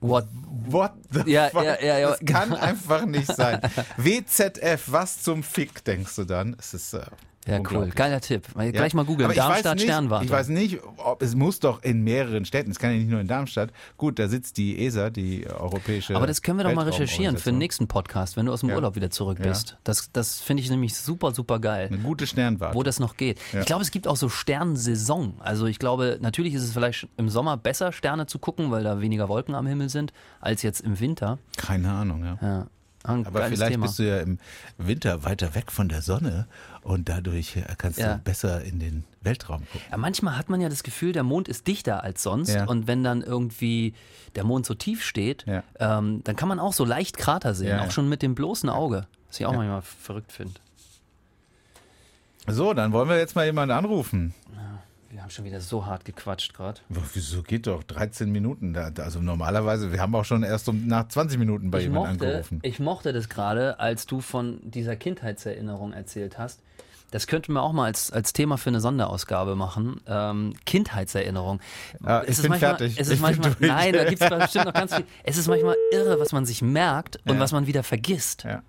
what, 0.08 0.26
what 0.70 0.94
the 1.12 1.30
Ja, 1.32 1.50
fuck? 1.50 1.64
ja, 1.64 1.82
ja, 1.82 1.98
ja. 2.00 2.10
Das 2.12 2.20
kann 2.26 2.54
einfach 2.70 3.06
nicht 3.06 3.28
sein. 3.28 3.60
WZF, 3.98 4.84
was 4.88 5.22
zum 5.22 5.44
Fick, 5.44 5.84
denkst 5.84 6.16
du 6.16 6.26
dann? 6.26 6.56
Es 6.60 6.74
ist 6.74 6.94
äh, 6.94 7.02
ja 7.48 7.60
cool, 7.72 7.90
geiler 7.94 8.22
Tipp. 8.22 8.48
Mal 8.56 8.66
Ja. 8.66 8.72
Gleich 8.72 8.94
mal 8.94 9.06
googeln, 9.06 9.26
Aber 9.26 9.34
ich 9.34 9.40
weiß 9.40 9.48
Darmstadt 9.48 9.76
nicht, 9.76 9.84
Sternwarte. 9.86 10.26
Ich 10.26 10.32
weiß 10.32 10.48
nicht, 10.50 10.80
ob 10.98 11.22
es 11.22 11.36
muss 11.36 11.60
doch 11.60 11.84
in 11.84 12.04
mehreren 12.04 12.46
Städten, 12.46 12.72
es 12.72 12.80
kann 12.80 12.92
ja 12.92 12.98
nicht 12.98 13.10
nur 13.10 13.20
in 13.20 13.28
Darmstadt. 13.28 13.72
Gut, 13.98 14.20
da 14.20 14.28
sitzt 14.28 14.58
die 14.58 14.84
ESA, 14.86 15.10
die 15.10 15.48
europäische 15.48 16.16
Aber 16.16 16.28
das 16.28 16.42
können 16.42 16.58
wir 16.60 16.64
doch 16.64 16.74
mal 16.74 16.86
recherchieren 16.86 17.38
für 17.38 17.52
den 17.52 17.58
nächsten 17.60 17.88
Podcast, 17.88 18.36
wenn 18.38 18.46
du 18.48 18.52
aus 18.54 18.62
dem 18.62 18.70
Ja. 18.70 18.76
Urlaub 18.76 18.96
wieder 18.96 19.10
zurück 19.10 19.38
Ja. 19.40 19.48
bist. 19.50 19.78
Das, 19.84 20.12
das 20.12 20.42
finde 20.42 20.64
ich 20.64 20.70
nämlich 20.70 20.96
super, 20.96 21.32
super 21.34 21.60
geil. 21.60 21.88
Eine 21.92 22.00
gute 22.02 22.26
Sternwarte. 22.28 22.76
wo 22.76 22.84
das 22.84 23.00
noch 23.00 23.18
geht. 23.18 23.40
Ja. 23.54 23.60
Ich 23.62 23.66
glaube, 23.66 23.84
es 23.84 23.92
gibt 23.92 24.08
auch 24.08 24.18
so 24.18 24.30
Sternsaison. 24.30 25.36
Also 25.40 25.66
ich 25.68 25.80
glaube, 25.80 26.18
natürlich 26.22 26.54
ist 26.54 26.64
es 26.64 26.74
vielleicht 26.74 27.08
im 27.18 27.30
Sommer 27.30 27.58
besser, 27.58 27.92
Sterne 27.92 28.26
zu 28.26 28.40
gucken, 28.40 28.72
weil 28.72 28.84
da 28.84 29.02
weniger 29.02 29.30
Wolken 29.30 29.56
am 29.56 29.68
Himmel 29.68 29.90
sind, 29.90 30.14
als 30.42 30.62
jetzt 30.64 30.82
im 30.82 31.00
Winter. 31.00 31.38
Keine 31.58 31.92
Ahnung, 31.92 32.24
ja. 32.24 32.68
Ja. 33.08 33.14
Ein 33.14 33.26
Aber 33.28 33.46
vielleicht 33.48 33.72
Thema. 33.72 33.86
bist 33.86 34.00
du 34.00 34.04
ja 34.04 34.20
im 34.20 34.40
Winter 34.78 35.24
weiter 35.24 35.54
weg 35.56 35.72
von 35.72 35.90
der 35.90 36.02
Sonne 36.02 36.48
und 36.82 37.08
dadurch 37.10 37.56
äh, 37.58 37.64
kannst 37.78 38.00
Ja. 38.00 38.14
du 38.16 38.20
besser 38.20 38.64
in 38.64 38.80
den 38.80 39.04
Weltraum 39.22 39.62
gucken. 39.72 39.82
Ja, 39.92 39.98
manchmal 39.98 40.38
hat 40.38 40.50
man 40.50 40.62
ja 40.62 40.70
das 40.70 40.84
Gefühl, 40.84 41.12
der 41.12 41.24
Mond 41.24 41.48
ist 41.48 41.68
dichter 41.68 42.04
als 42.04 42.22
sonst. 42.24 42.50
Ja. 42.54 42.66
Und 42.66 42.88
wenn 42.88 43.04
dann 43.04 43.22
irgendwie 43.22 43.94
der 44.36 44.44
Mond 44.44 44.66
so 44.66 44.74
tief 44.74 45.04
steht, 45.04 45.46
Ja. 45.48 45.64
ähm, 45.80 46.22
dann 46.24 46.36
kann 46.36 46.48
man 46.50 46.60
auch 46.60 46.74
so 46.74 46.86
leicht 46.86 47.18
Krater 47.18 47.54
sehen, 47.56 47.70
Ja, 47.70 47.80
auch 47.82 47.86
ja. 47.86 47.92
schon 47.92 48.10
mit 48.10 48.22
dem 48.22 48.36
bloßen 48.36 48.70
Auge. 48.70 49.08
Was 49.28 49.40
ich 49.40 49.46
auch 49.46 49.54
manchmal 49.54 49.82
verrückt 49.82 50.32
finde. 50.32 50.54
So, 52.48 52.74
dann 52.74 52.92
wollen 52.92 53.10
wir 53.10 53.18
jetzt 53.18 53.36
mal 53.36 53.46
jemanden 53.46 53.74
anrufen. 53.76 54.34
Wir 55.16 55.22
haben 55.24 55.30
schon 55.30 55.46
wieder 55.46 55.62
so 55.62 55.86
hart 55.86 56.04
gequatscht 56.04 56.54
gerade. 56.54 56.82
Wieso 57.14 57.42
geht 57.42 57.68
doch 57.68 57.84
13 57.84 58.30
Minuten? 58.30 58.74
Da, 58.74 58.92
also 58.98 59.22
normalerweise, 59.22 59.94
wir 59.94 60.02
haben 60.02 60.14
auch 60.14 60.26
schon 60.26 60.44
erst 60.44 60.68
um 60.68 60.88
nach 60.88 61.08
20 61.08 61.40
Minuten 61.40 61.72
bei 61.72 61.78
Ich 61.78 61.84
jemandem 61.86 62.16
mochte, 62.16 62.26
angerufen. 62.28 62.60
ich 62.64 62.80
mochte 62.82 63.14
das 63.14 63.30
gerade, 63.30 63.80
als 63.80 64.08
du 64.08 64.20
von 64.20 64.60
dieser 64.70 64.98
Kindheitserinnerung 64.98 65.94
erzählt 65.94 66.38
hast. 66.38 66.60
Das 67.12 67.28
könnten 67.28 67.54
wir 67.54 67.62
auch 67.64 67.72
mal 67.72 67.86
als, 67.86 68.12
als 68.12 68.34
Thema 68.34 68.58
für 68.58 68.72
eine 68.72 68.82
Sonderausgabe 68.82 69.56
machen. 69.56 70.02
Ähm, 70.06 70.54
Kindheitserinnerung. 70.66 71.62
Ja, 72.06 72.24
ich 72.24 72.30
es 72.32 72.38
ist 72.38 72.42
bin 72.42 72.50
manchmal, 72.50 72.70
fertig. 72.72 73.00
Es 73.00 73.08
ist 73.08 73.14
Ich 73.14 73.20
manchmal, 73.22 73.56
nein, 73.60 73.94
da 73.94 74.04
gibt 74.04 74.22
es 74.22 74.30
bestimmt 74.38 74.66
noch 74.66 74.74
ganz 74.74 74.94
viel. 74.96 75.06
Es 75.24 75.38
ist 75.38 75.48
manchmal 75.48 75.78
irre, 75.94 76.20
was 76.20 76.34
man 76.34 76.46
sich 76.46 76.62
merkt 76.62 77.20
und 77.26 77.36
Ja. 77.36 77.40
was 77.40 77.54
man 77.54 77.68
wieder 77.68 77.84
vergisst. 77.84 78.44
Ja. 78.44 78.64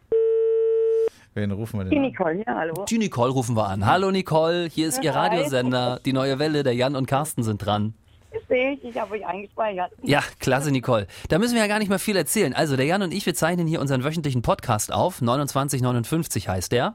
Wen 1.37 1.51
rufen 1.51 1.79
wir 1.79 1.85
Die 1.85 1.91
denn 1.91 1.99
an? 1.99 2.05
Nicole, 2.05 2.35
ja, 2.47 2.55
hallo. 2.57 2.85
Die 2.89 2.97
Nicole 2.97 3.31
rufen 3.31 3.55
wir 3.57 3.67
an. 3.69 3.85
Hallo 3.85 4.11
Nicole, 4.11 4.69
hier 4.71 4.89
ist 4.89 5.05
Ihr 5.05 5.15
Hi. 5.15 5.29
Radiosender. 5.29 6.01
Die 6.03 6.15
neue 6.15 6.39
Welle, 6.39 6.63
der 6.63 6.73
Jan 6.75 6.97
und 6.97 7.07
Carsten 7.07 7.43
sind 7.43 7.59
dran. 7.59 7.93
Das 8.33 8.41
sehe 8.49 8.73
ich, 8.73 8.83
ich 8.85 8.99
habe 8.99 9.13
euch 9.15 9.27
eingespeichert. 9.27 9.93
Ja, 10.03 10.23
klasse, 10.41 10.71
Nicole. 10.71 11.07
Da 11.29 11.39
müssen 11.39 11.53
wir 11.55 11.61
ja 11.61 11.69
gar 11.69 11.79
nicht 11.79 11.91
mehr 11.91 11.99
viel 11.99 12.17
erzählen. 12.17 12.55
Also, 12.55 12.77
der 12.77 12.87
Jan 12.87 13.03
und 13.03 13.13
ich, 13.13 13.27
wir 13.27 13.35
zeichnen 13.35 13.67
hier 13.67 13.83
unseren 13.83 14.03
wöchentlichen 14.03 14.41
Podcast 14.41 14.91
auf. 14.91 15.19
2959 15.19 16.49
heißt 16.49 16.73
der. 16.73 16.95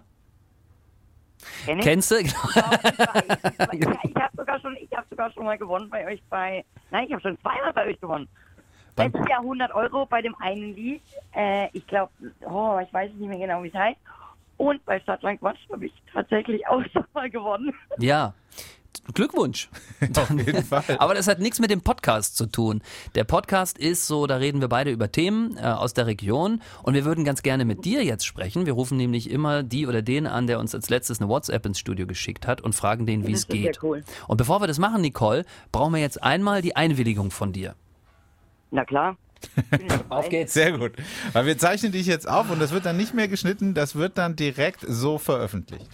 Kenn 1.65 1.77
ich? 1.77 1.85
Kennst 1.85 2.09
du? 2.09 2.15
ja, 2.15 2.23
ich 2.25 4.15
habe 4.15 4.37
sogar, 4.37 4.59
schon- 4.59 4.77
ich 4.77 4.91
hab 4.97 5.07
sogar 5.07 5.31
schon 5.33 5.45
mal 5.45 5.57
gewonnen 5.59 5.87
bei 5.91 6.07
euch 6.07 6.21
bei. 6.31 6.65
Nein, 6.89 7.05
ich 7.05 7.11
habe 7.13 7.21
schon 7.21 7.37
zweimal 7.41 7.73
bei 7.73 7.85
euch 7.89 8.01
gewonnen. 8.01 8.27
Letztes 8.97 9.21
Jahr 9.29 9.39
100 9.41 9.71
Euro 9.75 10.07
bei 10.07 10.23
dem 10.23 10.35
einen 10.41 10.75
Lied. 10.75 11.01
Äh, 11.35 11.67
ich 11.73 11.85
glaube, 11.85 12.11
oh, 12.41 12.79
ich 12.83 12.91
weiß 12.91 13.11
nicht 13.13 13.29
mehr 13.29 13.37
genau, 13.39 13.61
wie 13.63 13.67
es 13.69 13.73
heißt. 13.75 13.97
Und 14.61 14.85
bei 14.85 14.99
Stadtland 14.99 15.39
Quatsch 15.39 15.57
habe 15.71 15.87
ich 15.87 15.93
tatsächlich 16.13 16.67
auch 16.67 16.83
schon 16.93 17.03
mal 17.15 17.27
gewonnen. 17.31 17.73
Ja. 17.97 18.35
Glückwunsch. 19.11 19.69
Auf 20.15 20.29
jeden 20.29 20.63
Fall. 20.63 20.83
Aber 20.99 21.15
das 21.15 21.27
hat 21.27 21.39
nichts 21.39 21.59
mit 21.59 21.71
dem 21.71 21.81
Podcast 21.81 22.37
zu 22.37 22.45
tun. 22.45 22.83
Der 23.15 23.23
Podcast 23.23 23.79
ist 23.79 24.05
so, 24.05 24.27
da 24.27 24.35
reden 24.35 24.61
wir 24.61 24.67
beide 24.67 24.91
über 24.91 25.11
Themen 25.11 25.57
äh, 25.57 25.61
aus 25.61 25.95
der 25.95 26.05
Region 26.05 26.61
und 26.83 26.93
wir 26.93 27.05
würden 27.05 27.25
ganz 27.25 27.41
gerne 27.41 27.65
mit 27.65 27.85
dir 27.85 28.03
jetzt 28.03 28.23
sprechen. 28.23 28.67
Wir 28.67 28.73
rufen 28.73 28.97
nämlich 28.97 29.31
immer 29.31 29.63
die 29.63 29.87
oder 29.87 30.03
den 30.03 30.27
an, 30.27 30.45
der 30.45 30.59
uns 30.59 30.75
als 30.75 30.91
letztes 30.91 31.19
eine 31.19 31.27
WhatsApp 31.27 31.65
ins 31.65 31.79
Studio 31.79 32.05
geschickt 32.05 32.45
hat 32.45 32.61
und 32.61 32.75
fragen 32.75 33.07
den, 33.07 33.25
wie 33.25 33.31
es 33.31 33.45
ist 33.45 33.53
ja 33.53 33.61
geht. 33.71 33.81
cool. 33.81 34.03
Und 34.27 34.37
bevor 34.37 34.61
wir 34.61 34.67
das 34.67 34.77
machen, 34.77 35.01
Nicole, 35.01 35.43
brauchen 35.71 35.95
wir 35.95 36.01
jetzt 36.01 36.21
einmal 36.21 36.61
die 36.61 36.75
Einwilligung 36.75 37.31
von 37.31 37.51
dir. 37.51 37.73
Na 38.69 38.85
klar. 38.85 39.17
Ich 39.79 39.87
dabei. 39.87 40.27
geht's. 40.27 40.53
Sehr 40.53 40.77
gut. 40.77 40.93
Weil 41.33 41.45
wir 41.45 41.57
zeichnen 41.57 41.91
dich 41.91 42.07
jetzt 42.07 42.27
auf 42.27 42.49
und 42.49 42.59
das 42.59 42.71
wird 42.71 42.85
dann 42.85 42.97
nicht 42.97 43.13
mehr 43.13 43.27
geschnitten, 43.27 43.73
das 43.73 43.95
wird 43.95 44.17
dann 44.17 44.35
direkt 44.35 44.81
so 44.81 45.17
veröffentlicht. 45.17 45.89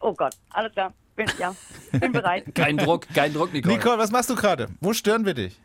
Oh 0.00 0.12
Gott, 0.12 0.34
alles 0.50 0.72
klar. 0.72 0.92
bin, 1.16 1.26
ja, 1.38 1.54
bin 1.92 2.12
bereit. 2.12 2.44
Kein 2.54 2.76
Druck, 2.76 3.06
kein 3.14 3.32
Druck, 3.32 3.52
Nicole. 3.52 3.76
Nicole, 3.76 3.98
was 3.98 4.10
machst 4.10 4.30
du 4.30 4.34
gerade? 4.34 4.68
Wo 4.80 4.92
stören 4.92 5.24
wir 5.24 5.34
dich? 5.34 5.60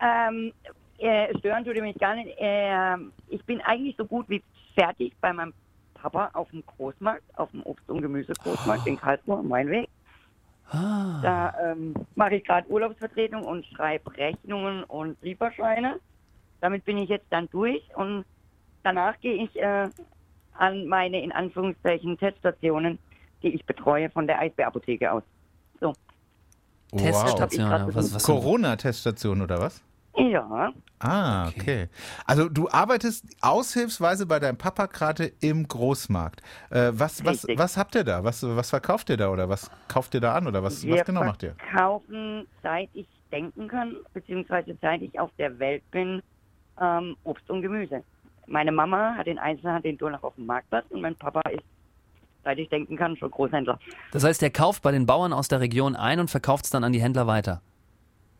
Ähm, 0.00 0.52
äh, 0.98 1.36
stören 1.38 1.64
tut 1.64 1.76
ihr 1.76 1.82
mich 1.82 1.98
gar 1.98 2.14
nicht. 2.14 2.30
Äh, 2.38 2.96
ich 3.28 3.44
bin 3.44 3.60
eigentlich 3.62 3.96
so 3.96 4.04
gut 4.04 4.28
wie 4.28 4.42
fertig 4.74 5.12
bei 5.20 5.32
meinem 5.32 5.52
Papa 5.94 6.30
auf 6.34 6.50
dem 6.50 6.64
Großmarkt, 6.66 7.22
auf 7.38 7.50
dem 7.50 7.62
Obst- 7.62 7.88
und 7.88 8.02
Gemüsegroßmarkt 8.02 8.86
in 8.86 8.98
Karlsruhe, 8.98 9.38
am 9.38 9.48
Mainweg. 9.48 9.88
Ah. 10.70 11.20
Da 11.22 11.54
ähm, 11.62 11.94
mache 12.14 12.36
ich 12.36 12.44
gerade 12.44 12.68
Urlaubsvertretung 12.70 13.42
und 13.42 13.66
schreibe 13.66 14.16
Rechnungen 14.16 14.84
und 14.84 15.16
Lieferscheine. 15.22 16.00
Damit 16.64 16.86
bin 16.86 16.96
ich 16.96 17.10
jetzt 17.10 17.26
dann 17.28 17.46
durch 17.50 17.82
und 17.94 18.24
danach 18.84 19.20
gehe 19.20 19.34
ich 19.44 19.54
äh, 19.60 19.86
an 20.54 20.86
meine 20.86 21.22
in 21.22 21.30
Anführungszeichen 21.30 22.16
Teststationen, 22.16 22.98
die 23.42 23.48
ich 23.48 23.66
betreue 23.66 24.08
von 24.08 24.26
der 24.26 24.38
Eisbärapotheke 24.38 25.12
aus. 25.12 25.22
So, 25.78 25.92
Teststation, 26.96 27.70
Wow. 27.70 27.78
ja, 27.88 27.94
was, 27.94 28.14
was 28.14 28.22
Corona-Teststation 28.22 29.42
oder 29.42 29.60
was? 29.60 29.82
ja, 30.16 30.72
Ah, 31.00 31.48
Okay. 31.48 31.60
okay. 31.60 31.88
Also 32.24 32.48
du 32.48 32.70
arbeitest 32.70 33.26
aushilfsweise 33.42 34.24
bei 34.24 34.38
deinem 34.38 34.56
Papa 34.56 34.86
gerade 34.86 35.32
im 35.42 35.68
Großmarkt. 35.68 36.40
Äh, 36.70 36.92
was, 36.94 37.22
was, 37.26 37.42
Richtig. 37.44 37.58
was 37.58 37.76
habt 37.76 37.94
ihr 37.94 38.04
da? 38.04 38.24
Was, 38.24 38.42
was 38.42 38.70
verkauft 38.70 39.10
ihr 39.10 39.18
da 39.18 39.28
oder 39.28 39.50
was 39.50 39.70
kauft 39.88 40.14
ihr 40.14 40.22
da 40.22 40.34
an 40.34 40.46
oder 40.46 40.62
was, 40.62 40.82
wir 40.82 40.94
was 41.00 41.04
genau 41.04 41.24
macht 41.24 41.42
ihr? 41.42 41.56
verkaufen, 41.56 42.46
seit 42.62 42.88
ich 42.94 43.06
denken 43.30 43.68
kann, 43.68 43.96
beziehungsweise 44.14 44.78
seit 44.80 45.02
ich 45.02 45.20
auf 45.20 45.30
der 45.36 45.58
Welt 45.58 45.82
bin, 45.90 46.22
ähm, 46.80 47.16
Obst 47.24 47.48
und 47.50 47.62
Gemüse. 47.62 48.02
Meine 48.46 48.72
Mama 48.72 49.14
hat 49.16 49.26
den 49.26 49.38
Einzelhandel 49.38 49.92
in 49.92 49.98
Durlach 49.98 50.22
auf 50.22 50.34
dem 50.34 50.46
Marktplatz 50.46 50.84
und 50.90 51.00
mein 51.00 51.14
Papa 51.14 51.40
ist, 51.50 51.64
seit 52.42 52.58
ich 52.58 52.68
denken 52.68 52.96
kann, 52.96 53.16
schon 53.16 53.30
Großhändler. 53.30 53.78
Das 54.12 54.24
heißt, 54.24 54.42
der 54.42 54.50
kauft 54.50 54.82
bei 54.82 54.92
den 54.92 55.06
Bauern 55.06 55.32
aus 55.32 55.48
der 55.48 55.60
Region 55.60 55.96
ein 55.96 56.20
und 56.20 56.30
verkauft 56.30 56.64
es 56.64 56.70
dann 56.70 56.84
an 56.84 56.92
die 56.92 57.00
Händler 57.00 57.26
weiter. 57.26 57.62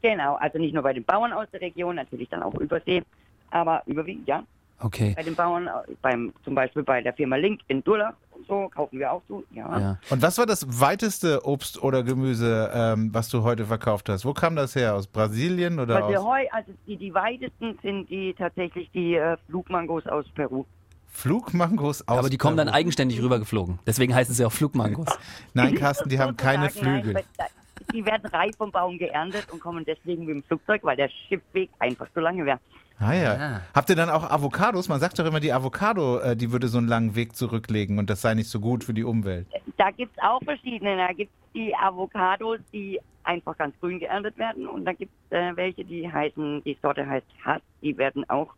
Genau, 0.03 0.35
also 0.35 0.59
nicht 0.59 0.75
nur 0.75 0.83
bei 0.83 0.93
den 0.93 1.05
Bauern 1.05 1.33
aus 1.33 1.47
der 1.51 1.63
Region, 1.63 1.97
natürlich 1.97 2.29
dann 2.29 2.43
auch 2.43 2.55
übersee, 2.57 3.03
aber 3.51 3.83
überwiegend 3.87 4.29
ja. 4.29 4.45
Okay. 4.81 5.15
Bei 5.17 5.23
den 5.23 5.35
Bauern, 5.35 5.71
beim, 6.03 6.33
zum 6.45 6.55
Beispiel 6.55 6.83
bei 6.83 7.01
der 7.01 7.15
Firma 7.15 7.37
Link 7.37 7.61
in 7.69 7.83
Durlach 7.83 8.13
und 8.35 8.47
so, 8.47 8.69
kaufen 8.69 8.99
wir 8.99 9.13
auch 9.13 9.23
zu, 9.27 9.45
ja. 9.53 9.79
Ja. 9.79 9.99
Und 10.11 10.23
was 10.23 10.39
war 10.39 10.47
das 10.47 10.81
weiteste 10.81 11.47
Obst 11.47 11.83
oder 11.83 12.03
Gemüse, 12.03 12.71
ähm, 12.75 13.11
was 13.13 13.29
du 13.29 13.43
heute 13.43 13.67
verkauft 13.67 14.09
hast? 14.09 14.25
Wo 14.25 14.33
kam 14.33 14.57
das 14.57 14.75
her? 14.75 14.95
Aus 14.95 15.07
Brasilien 15.07 15.79
oder 15.79 16.03
Was 16.03 16.11
wir 16.11 16.21
aus 16.21 16.27
heu, 16.27 16.47
also 16.53 16.73
die, 16.87 16.97
die 16.97 17.15
weitesten 17.15 17.79
sind 17.83 18.09
die 18.11 18.35
tatsächlich 18.35 18.91
die 18.93 19.15
äh, 19.15 19.37
Flugmangos 19.47 20.07
aus 20.07 20.27
Peru. 20.35 20.65
Flugmangos 21.07 22.07
aus 22.09 22.19
Aber 22.19 22.29
die 22.29 22.39
kommen 22.39 22.57
dann 22.57 22.69
eigenständig 22.69 23.23
rübergeflogen. 23.23 23.79
Deswegen 23.87 24.15
heißen 24.15 24.35
sie 24.35 24.45
auch 24.45 24.53
Flugmangos. 24.53 25.07
Nein, 25.55 25.77
Carsten, 25.77 26.09
die 26.09 26.19
haben 26.19 26.37
keine 26.37 26.71
Flügel. 26.71 27.13
Nein, 27.13 27.25
weil 27.37 27.47
die 27.93 28.05
werden 28.05 28.27
reif 28.27 28.57
vom 28.57 28.73
Baum 28.73 28.99
geerntet 28.99 29.47
und 29.53 29.61
kommen 29.61 29.85
deswegen 29.85 30.25
mit 30.25 30.35
dem 30.35 30.43
Flugzeug, 30.43 30.83
weil 30.83 30.97
der 30.97 31.09
Schiffweg 31.09 31.71
einfach 31.79 32.07
zu 32.13 32.21
lange 32.21 32.45
wäre. 32.45 32.59
Ah 32.99 33.13
ja. 33.13 33.35
Ah. 33.35 33.61
Habt 33.75 33.91
ihr 33.91 33.97
dann 33.97 34.09
auch 34.09 34.31
Avocados? 34.31 34.89
Man 34.89 35.01
sagt 35.01 35.19
doch 35.19 35.27
immer, 35.27 35.41
die 35.41 35.53
Avocado, 35.53 36.21
äh, 36.21 36.37
die 36.37 36.53
würde 36.53 36.69
so 36.69 36.79
einen 36.79 36.89
langen 36.89 37.15
Weg 37.15 37.35
zurücklegen 37.35 37.99
und 37.99 38.09
das 38.09 38.23
sei 38.23 38.35
nicht 38.35 38.49
so 38.49 38.61
gut 38.61 38.85
für 38.85 38.95
die 38.95 39.05
Umwelt. 39.05 39.47
Da 39.77 39.91
gibt 39.91 40.17
es 40.17 40.23
auch 40.23 40.41
verschiedene. 40.45 40.97
Da 40.97 41.13
gibt 41.13 41.33
es 41.33 41.53
die 41.53 41.75
Avocados, 41.75 42.61
die 42.73 43.01
einfach 43.25 43.57
ganz 43.59 43.75
grün 43.81 43.99
geerntet 43.99 44.39
werden. 44.39 44.69
Und 44.69 44.85
dann 44.85 44.97
gibt 44.97 45.13
es 45.31 45.37
äh, 45.37 45.57
welche, 45.57 45.85
die 45.85 46.11
heißen, 46.11 46.63
die 46.65 46.79
Sorte 46.81 47.07
heißt 47.07 47.27
Hass. 47.45 47.63
Die 47.83 47.97
werden 47.99 48.29
auch 48.29 48.55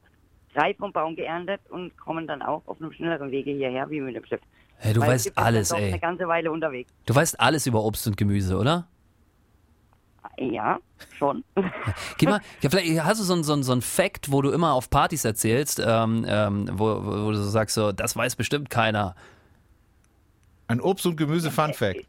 reif 0.54 0.76
vom 0.76 0.92
Baum 0.92 1.16
geerntet 1.16 1.60
und 1.70 1.96
kommen 1.96 2.26
dann 2.26 2.42
auch 2.42 2.62
auf 2.66 2.80
einem 2.80 2.92
schnelleren 2.92 3.30
Wege 3.30 3.52
hierher, 3.52 3.88
wie 3.90 4.00
mit 4.00 4.16
dem 4.16 4.24
Schiff. 4.24 4.40
Hey, 4.78 4.92
du 4.92 5.00
Weil 5.00 5.10
weißt 5.10 5.38
alles, 5.38 5.70
ey. 5.70 5.88
eine 5.88 5.98
ganze 5.98 6.28
Weile 6.28 6.50
unterwegs. 6.52 6.92
Du 7.06 7.14
weißt 7.14 7.40
alles 7.40 7.66
über 7.66 7.82
Obst 7.82 8.06
und 8.06 8.16
Gemüse, 8.16 8.58
oder? 8.58 8.86
Ja, 10.38 10.78
schon. 11.18 11.44
Gib 12.18 12.28
mal, 12.28 12.40
ja, 12.60 12.70
vielleicht 12.70 13.04
hast 13.04 13.20
du 13.20 13.24
so 13.24 13.34
ein, 13.34 13.42
so 13.42 13.60
so 13.62 13.72
ein 13.72 13.82
Fact, 13.82 14.30
wo 14.30 14.42
du 14.42 14.50
immer 14.50 14.72
auf 14.74 14.90
Partys 14.90 15.24
erzählst, 15.24 15.82
ähm, 15.84 16.26
ähm, 16.28 16.68
wo, 16.72 16.84
wo 16.84 17.30
du 17.30 17.36
so 17.36 17.48
sagst, 17.48 17.74
so, 17.74 17.92
das 17.92 18.16
weiß 18.16 18.36
bestimmt 18.36 18.68
keiner. 18.70 19.14
Ein 20.68 20.80
Obst- 20.80 21.06
und 21.06 21.16
Gemüse-Fun 21.16 21.72
Fact. 21.74 22.06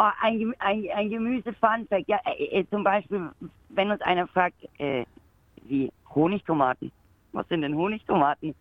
Oh, 0.00 0.10
ein, 0.20 0.54
ein, 0.60 0.84
ein 0.94 1.10
Gemüse-Funfact. 1.10 2.08
Ja, 2.08 2.20
äh, 2.24 2.60
äh, 2.60 2.70
zum 2.70 2.84
Beispiel, 2.84 3.30
wenn 3.70 3.90
uns 3.90 4.00
einer 4.02 4.28
fragt, 4.28 4.56
äh, 4.78 5.04
wie 5.64 5.92
Honigtomaten. 6.14 6.92
Was 7.32 7.48
sind 7.48 7.62
denn 7.62 7.74
Honigtomaten? 7.74 8.54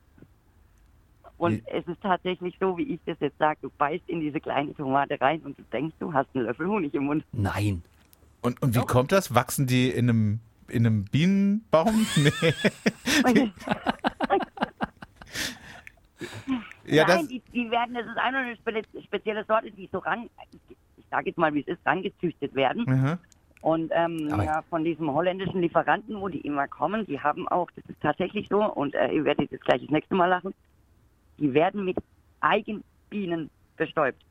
Und 1.37 1.53
Wie- 1.57 1.63
es 1.71 1.87
ist 1.87 2.01
tatsächlich 2.01 2.55
so, 2.59 2.77
wie 2.77 2.93
ich 2.95 2.99
das 3.05 3.17
jetzt 3.19 3.37
sage. 3.37 3.59
Du 3.61 3.69
beißt 3.77 4.03
in 4.07 4.19
diese 4.21 4.39
kleine 4.39 4.73
Tomate 4.75 5.19
rein 5.21 5.39
und 5.41 5.57
du 5.57 5.63
denkst, 5.71 5.95
du 5.99 6.11
hast 6.13 6.27
einen 6.33 6.45
Löffel 6.45 6.67
Honig 6.67 6.93
im 6.93 7.05
Mund. 7.05 7.23
Nein. 7.31 7.83
Und, 8.41 8.61
und 8.61 8.75
wie 8.75 8.79
kommt 8.85 9.11
das? 9.11 9.33
Wachsen 9.35 9.67
die 9.67 9.89
in 9.89 10.09
einem, 10.09 10.39
in 10.67 10.85
einem 10.85 11.05
Bienenbaum? 11.05 12.05
Nee. 13.33 13.51
ja, 16.85 17.05
Nein, 17.07 17.17
das, 17.19 17.27
die, 17.27 17.41
die 17.53 17.69
werden, 17.71 17.93
das 17.95 18.05
ist 18.07 18.17
eine 18.17 18.55
spe- 18.55 18.83
spezielle 19.03 19.43
Sorte, 19.45 19.71
die 19.71 19.89
so 19.91 19.99
ran, 19.99 20.29
ich 20.51 21.05
sage 21.11 21.27
jetzt 21.29 21.37
mal, 21.37 21.53
wie 21.53 21.61
es 21.61 21.67
ist, 21.67 21.85
rangezüchtet 21.85 22.53
werden. 22.55 22.83
Mhm. 22.87 23.17
Und 23.61 23.91
ähm, 23.93 24.29
ja, 24.29 24.61
von 24.69 24.83
diesem 24.83 25.11
holländischen 25.11 25.61
Lieferanten, 25.61 26.19
wo 26.21 26.27
die 26.29 26.41
immer 26.41 26.67
kommen, 26.67 27.05
die 27.05 27.19
haben 27.19 27.47
auch, 27.47 27.69
das 27.75 27.83
ist 27.87 27.99
tatsächlich 28.01 28.47
so, 28.49 28.63
und 28.63 28.93
äh, 28.95 29.11
ihr 29.11 29.25
werdet 29.25 29.51
jetzt 29.51 29.65
gleich 29.65 29.81
das 29.81 29.89
nächste 29.89 30.15
Mal 30.15 30.27
lachen, 30.27 30.53
die 31.39 31.53
werden 31.53 31.85
mit 31.85 31.97
Eigenbienen 32.39 33.49
bestäubt. 33.75 34.21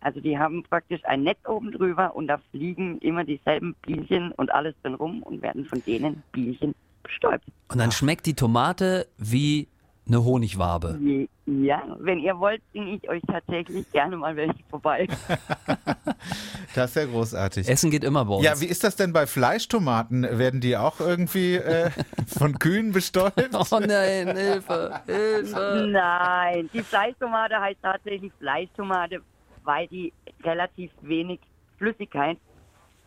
Also 0.00 0.20
die 0.20 0.38
haben 0.38 0.62
praktisch 0.62 1.04
ein 1.04 1.22
Netz 1.22 1.38
oben 1.46 1.72
drüber 1.72 2.14
und 2.16 2.26
da 2.26 2.38
fliegen 2.50 2.98
immer 2.98 3.24
dieselben 3.24 3.74
Bienchen 3.82 4.32
und 4.32 4.50
alles 4.52 4.74
drin 4.82 4.94
rum 4.94 5.22
und 5.22 5.42
werden 5.42 5.66
von 5.66 5.82
denen 5.84 6.22
Bienchen 6.32 6.74
bestäubt. 7.02 7.44
Und 7.68 7.78
dann 7.78 7.92
schmeckt 7.92 8.26
die 8.26 8.34
Tomate 8.34 9.06
wie 9.18 9.68
eine 10.06 10.24
Honigwabe. 10.24 10.98
Ja, 11.46 11.82
wenn 11.98 12.18
ihr 12.18 12.38
wollt, 12.38 12.62
bringe 12.72 12.96
ich 12.96 13.08
euch 13.08 13.22
tatsächlich 13.26 13.90
gerne 13.92 14.16
mal 14.16 14.34
welche 14.36 14.62
vorbei. 14.68 15.06
das 16.74 16.90
ist 16.90 16.96
ja 16.96 17.04
großartig. 17.06 17.68
Essen 17.68 17.90
geht 17.90 18.04
immer 18.04 18.24
bei 18.24 18.34
uns. 18.34 18.44
Ja, 18.44 18.60
wie 18.60 18.66
ist 18.66 18.82
das 18.84 18.96
denn 18.96 19.12
bei 19.12 19.26
Fleischtomaten? 19.26 20.22
Werden 20.38 20.60
die 20.60 20.76
auch 20.76 21.00
irgendwie 21.00 21.54
äh, 21.56 21.90
von 22.26 22.58
Kühen 22.58 22.92
bestäubt? 22.92 23.50
oh 23.54 23.78
nein, 23.80 24.36
Hilfe, 24.36 25.00
Hilfe. 25.06 25.88
Nein, 25.90 26.68
die 26.72 26.82
Fleischtomate 26.82 27.58
heißt 27.60 27.78
tatsächlich 27.82 28.32
Fleischtomate, 28.38 29.20
weil 29.64 29.86
die 29.88 30.12
relativ 30.42 30.90
wenig 31.02 31.40
Flüssigkeit 31.78 32.38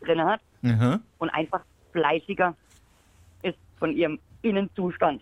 drin 0.06 0.22
hat 0.24 0.42
Mhm. 0.62 1.02
und 1.18 1.30
einfach 1.32 1.60
fleischiger 1.92 2.56
ist 3.42 3.58
von 3.80 3.92
ihrem 3.94 4.18
Innenzustand. 4.44 5.22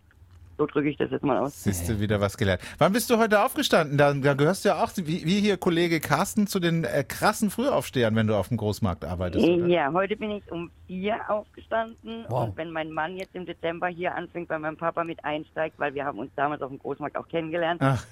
So 0.58 0.66
drücke 0.68 0.90
ich 0.90 0.98
das 0.98 1.10
jetzt 1.12 1.24
mal 1.24 1.38
aus. 1.40 1.64
Siehst 1.64 1.90
du 1.90 2.00
wieder 2.00 2.22
was 2.22 2.38
gelernt. 2.38 2.62
Wann 2.78 2.94
bist 2.94 3.10
du 3.10 3.18
heute 3.18 3.44
aufgestanden? 3.44 3.98
Da, 3.98 4.14
da 4.14 4.34
gehörst 4.36 4.64
du 4.64 4.70
ja 4.70 4.84
auch, 4.84 4.92
wie, 4.96 5.26
wie 5.26 5.40
hier 5.40 5.58
Kollege 5.58 6.00
Carsten, 6.00 6.46
zu 6.48 6.60
den 6.60 6.84
äh, 6.84 7.04
krassen 7.08 7.50
Frühaufstehern, 7.50 8.16
wenn 8.16 8.28
du 8.28 8.36
auf 8.36 8.50
dem 8.50 8.58
Großmarkt 8.58 9.04
arbeitest. 9.06 9.46
Oder? 9.48 9.66
Ja, 9.68 9.92
heute 9.92 10.16
bin 10.16 10.32
ich 10.32 10.52
um 10.52 10.70
vier 10.88 11.16
aufgestanden 11.30 12.26
Wow. 12.30 12.50
und 12.50 12.58
wenn 12.58 12.72
mein 12.72 12.92
Mann 12.92 13.18
jetzt 13.18 13.34
im 13.36 13.46
Dezember 13.46 13.88
hier 13.88 14.14
anfängt, 14.16 14.48
bei 14.50 14.60
meinem 14.60 14.78
Papa 14.78 15.04
mit 15.04 15.24
einsteigt, 15.26 15.80
weil 15.80 15.94
wir 15.94 16.06
haben 16.06 16.20
uns 16.20 16.32
damals 16.36 16.62
auf 16.62 16.70
dem 16.70 16.80
Großmarkt 16.80 17.18
auch 17.18 17.28
kennengelernt, 17.28 17.82
Ach, 17.84 18.04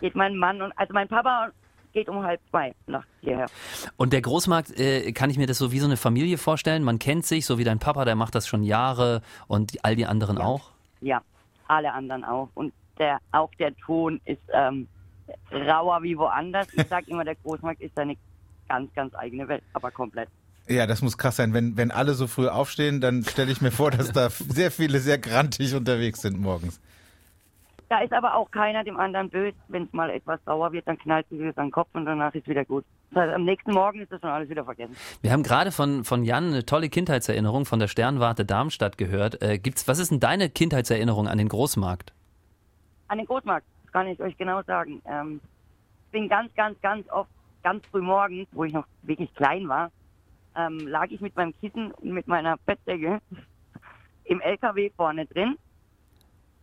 geht 0.00 0.14
mein 0.14 0.36
Mann 0.36 0.62
und 0.62 0.72
also 0.76 0.92
mein 0.94 1.08
Papa 1.08 1.50
geht 1.92 2.08
um 2.08 2.22
halb 2.22 2.40
zwei 2.50 2.74
nachts 2.86 3.08
hierher. 3.20 3.46
Und 3.96 4.12
der 4.12 4.20
Großmarkt, 4.22 4.78
äh, 4.78 5.12
kann 5.12 5.30
ich 5.30 5.38
mir 5.38 5.46
das 5.46 5.58
so 5.58 5.72
wie 5.72 5.78
so 5.78 5.86
eine 5.86 5.96
Familie 5.96 6.38
vorstellen? 6.38 6.82
Man 6.84 6.98
kennt 6.98 7.26
sich, 7.26 7.44
so 7.46 7.58
wie 7.58 7.64
dein 7.64 7.78
Papa, 7.78 8.04
der 8.04 8.14
macht 8.14 8.34
das 8.34 8.46
schon 8.46 8.62
Jahre 8.62 9.22
und 9.46 9.72
die, 9.72 9.84
all 9.84 9.96
die 9.96 10.06
anderen 10.06 10.38
auch. 10.38 10.70
Ja, 11.00 11.22
alle 11.68 11.92
anderen 11.92 12.24
auch. 12.24 12.48
Und 12.54 12.72
der, 12.98 13.18
auch 13.32 13.50
der 13.58 13.76
Ton 13.76 14.20
ist 14.24 14.42
ähm, 14.52 14.88
rauer 15.52 16.02
wie 16.02 16.16
woanders. 16.18 16.66
Ich 16.72 16.86
sag 16.88 17.08
immer, 17.08 17.24
der 17.24 17.36
Großmarkt 17.36 17.80
ist 17.80 17.96
eine 17.98 18.16
ganz, 18.68 18.92
ganz 18.94 19.14
eigene 19.14 19.48
Welt, 19.48 19.62
aber 19.72 19.90
komplett. 19.90 20.28
ja, 20.68 20.86
das 20.86 21.02
muss 21.02 21.16
krass 21.16 21.36
sein. 21.36 21.54
Wenn, 21.54 21.76
wenn 21.76 21.90
alle 21.90 22.14
so 22.14 22.26
früh 22.26 22.48
aufstehen, 22.48 23.00
dann 23.00 23.24
stelle 23.24 23.52
ich 23.52 23.60
mir 23.60 23.70
vor, 23.70 23.90
dass 23.90 24.12
da 24.12 24.30
sehr 24.48 24.70
viele 24.70 25.00
sehr 25.00 25.18
grantig 25.18 25.74
unterwegs 25.74 26.20
sind 26.22 26.40
morgens. 26.40 26.80
Da 27.88 28.00
ist 28.00 28.12
aber 28.12 28.34
auch 28.34 28.50
keiner 28.50 28.84
dem 28.84 28.98
anderen 28.98 29.30
böse. 29.30 29.56
Wenn 29.68 29.84
es 29.84 29.92
mal 29.92 30.10
etwas 30.10 30.40
sauer 30.44 30.72
wird, 30.72 30.86
dann 30.86 30.98
knallt 30.98 31.26
sie 31.30 31.38
wieder 31.38 31.54
seinen 31.54 31.70
Kopf 31.70 31.88
und 31.94 32.04
danach 32.04 32.34
ist 32.34 32.46
wieder 32.46 32.64
gut. 32.64 32.84
Das 33.10 33.22
heißt, 33.22 33.34
am 33.34 33.44
nächsten 33.44 33.72
Morgen 33.72 34.00
ist 34.00 34.12
das 34.12 34.20
schon 34.20 34.28
alles 34.28 34.50
wieder 34.50 34.64
vergessen. 34.64 34.94
Wir 35.22 35.32
haben 35.32 35.42
gerade 35.42 35.72
von, 35.72 36.04
von 36.04 36.22
Jan 36.22 36.48
eine 36.48 36.66
tolle 36.66 36.90
Kindheitserinnerung 36.90 37.64
von 37.64 37.78
der 37.78 37.88
Sternwarte 37.88 38.44
Darmstadt 38.44 38.98
gehört. 38.98 39.40
Äh, 39.42 39.58
gibt's, 39.58 39.88
was 39.88 39.98
ist 39.98 40.10
denn 40.10 40.20
deine 40.20 40.50
Kindheitserinnerung 40.50 41.28
an 41.28 41.38
den 41.38 41.48
Großmarkt? 41.48 42.12
An 43.08 43.16
den 43.16 43.26
Großmarkt, 43.26 43.66
das 43.84 43.92
kann 43.92 44.06
ich 44.06 44.20
euch 44.20 44.36
genau 44.36 44.62
sagen. 44.64 45.00
Ähm, 45.06 45.40
ich 46.06 46.12
bin 46.12 46.28
ganz, 46.28 46.54
ganz, 46.54 46.78
ganz 46.82 47.08
oft, 47.10 47.30
ganz 47.62 47.86
früh 47.86 48.02
morgens, 48.02 48.48
wo 48.52 48.64
ich 48.64 48.72
noch 48.74 48.86
wirklich 49.02 49.34
klein 49.34 49.66
war, 49.66 49.90
ähm, 50.56 50.86
lag 50.86 51.06
ich 51.08 51.22
mit 51.22 51.34
meinem 51.36 51.54
Kissen 51.58 51.92
und 51.92 52.12
mit 52.12 52.28
meiner 52.28 52.58
Bettdecke 52.66 53.20
im 54.24 54.42
LKW 54.42 54.90
vorne 54.94 55.24
drin 55.24 55.56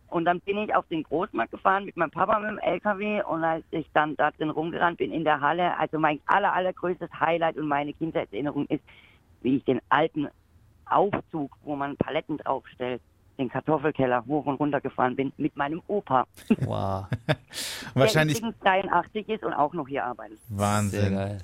Und 0.08 0.24
dann 0.24 0.40
bin 0.40 0.58
ich 0.58 0.74
auf 0.74 0.86
den 0.88 1.02
Großmarkt 1.02 1.50
gefahren 1.50 1.84
mit 1.84 1.96
meinem 1.96 2.10
Papa 2.10 2.38
mit 2.38 2.50
dem 2.50 2.58
LKW 2.58 3.22
und 3.22 3.42
als 3.42 3.64
ich 3.70 3.86
dann 3.92 4.16
da 4.16 4.30
drin 4.30 4.50
rumgerannt 4.50 4.98
bin 4.98 5.12
in 5.12 5.24
der 5.24 5.40
Halle, 5.40 5.76
also 5.78 5.98
mein 5.98 6.20
aller, 6.26 6.52
allergrößtes 6.52 7.10
Highlight 7.18 7.56
und 7.56 7.66
meine 7.66 7.92
Kindheitserinnerung 7.92 8.66
ist, 8.66 8.82
wie 9.42 9.56
ich 9.56 9.64
den 9.64 9.80
alten 9.88 10.28
Aufzug, 10.86 11.56
wo 11.62 11.74
man 11.74 11.96
Paletten 11.96 12.38
draufstellt, 12.38 13.02
den 13.38 13.48
Kartoffelkeller 13.48 14.24
hoch 14.26 14.46
und 14.46 14.54
runter 14.54 14.80
gefahren 14.80 15.16
bin 15.16 15.32
mit 15.36 15.56
meinem 15.56 15.82
Opa, 15.88 16.26
Wow, 16.60 17.06
Wahrscheinlich 17.94 18.40
der 18.40 18.48
übrigens 18.48 18.64
83 18.64 19.28
ist 19.28 19.44
und 19.44 19.52
auch 19.52 19.72
noch 19.72 19.88
hier 19.88 20.04
arbeitet. 20.04 20.38
Wahnsinn. 20.48 21.40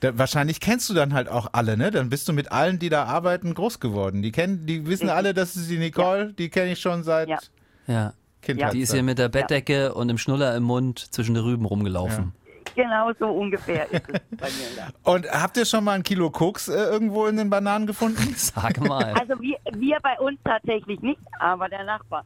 Da, 0.00 0.18
wahrscheinlich 0.18 0.60
kennst 0.60 0.90
du 0.90 0.94
dann 0.94 1.14
halt 1.14 1.28
auch 1.28 1.48
alle, 1.52 1.76
ne? 1.76 1.90
Dann 1.90 2.10
bist 2.10 2.28
du 2.28 2.32
mit 2.32 2.52
allen, 2.52 2.78
die 2.78 2.88
da 2.88 3.04
arbeiten, 3.04 3.54
groß 3.54 3.80
geworden. 3.80 4.22
Die 4.22 4.32
kennen, 4.32 4.66
die 4.66 4.86
wissen 4.86 5.08
alle, 5.08 5.34
das 5.34 5.56
ist 5.56 5.70
die 5.70 5.78
Nicole, 5.78 6.32
die 6.34 6.50
kenne 6.50 6.72
ich 6.72 6.80
schon 6.80 7.02
seit 7.02 7.28
Ja. 7.28 7.38
Ja, 7.86 8.12
Kindheit. 8.42 8.72
die 8.72 8.80
ist 8.80 8.92
hier 8.92 9.02
mit 9.02 9.18
der 9.18 9.28
Bettdecke 9.28 9.94
und 9.94 10.08
dem 10.08 10.18
Schnuller 10.18 10.54
im 10.56 10.62
Mund 10.64 10.98
zwischen 10.98 11.34
den 11.34 11.44
Rüben 11.44 11.64
rumgelaufen. 11.64 12.32
Genau 12.74 13.12
so 13.20 13.26
ungefähr 13.28 13.84
ist 13.92 14.02
es 14.08 14.20
bei 14.36 14.46
mir. 14.48 14.76
Ja. 14.76 14.88
Und 15.12 15.30
habt 15.30 15.56
ihr 15.56 15.64
schon 15.64 15.84
mal 15.84 15.92
ein 15.92 16.02
Kilo 16.02 16.30
Koks 16.30 16.66
äh, 16.66 16.72
irgendwo 16.72 17.26
in 17.26 17.36
den 17.36 17.48
Bananen 17.48 17.86
gefunden? 17.86 18.34
Sag 18.36 18.80
mal. 18.80 19.12
Also 19.14 19.40
wir, 19.40 19.58
wir 19.74 19.98
bei 20.02 20.18
uns 20.18 20.40
tatsächlich 20.44 21.00
nicht, 21.00 21.20
aber 21.38 21.68
der 21.68 21.84
Nachbar. 21.84 22.24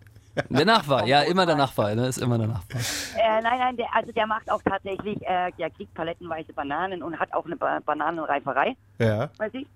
Der 0.48 0.64
Nachbar, 0.64 1.06
ja, 1.06 1.22
immer 1.22 1.44
der 1.44 1.56
Nachbar, 1.56 1.94
ne? 1.96 2.06
Ist 2.06 2.18
immer 2.18 2.38
der 2.38 2.46
Nachbar. 2.46 2.80
Äh, 3.16 3.42
nein, 3.42 3.58
nein, 3.58 3.76
der, 3.76 3.94
also 3.94 4.10
der 4.12 4.26
macht 4.26 4.50
auch 4.50 4.62
tatsächlich, 4.62 5.20
äh, 5.26 5.50
der 5.58 5.68
kriegt 5.70 5.92
palettenweise 5.94 6.52
Bananen 6.54 7.02
und 7.02 7.18
hat 7.18 7.30
auch 7.34 7.44
eine 7.44 7.56
ba 7.56 7.80
Bananenreiferei, 7.84 8.74
Ja. 9.00 9.28
weiß 9.36 9.52
ich. 9.54 9.66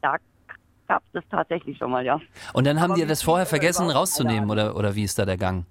Da 0.00 0.16
gab 0.90 1.04
es 1.04 1.12
das 1.12 1.24
tatsächlich 1.30 1.78
schon 1.78 1.92
mal, 1.92 2.04
ja. 2.04 2.20
Und 2.52 2.66
dann 2.66 2.80
haben 2.80 2.92
Aber 2.92 3.00
die 3.00 3.06
das 3.06 3.22
vorher 3.22 3.46
vergessen 3.46 3.88
rauszunehmen, 3.88 4.50
oder, 4.50 4.74
oder 4.74 4.96
wie 4.96 5.04
ist 5.04 5.20
da 5.20 5.24
der 5.24 5.36
Gang? 5.36 5.64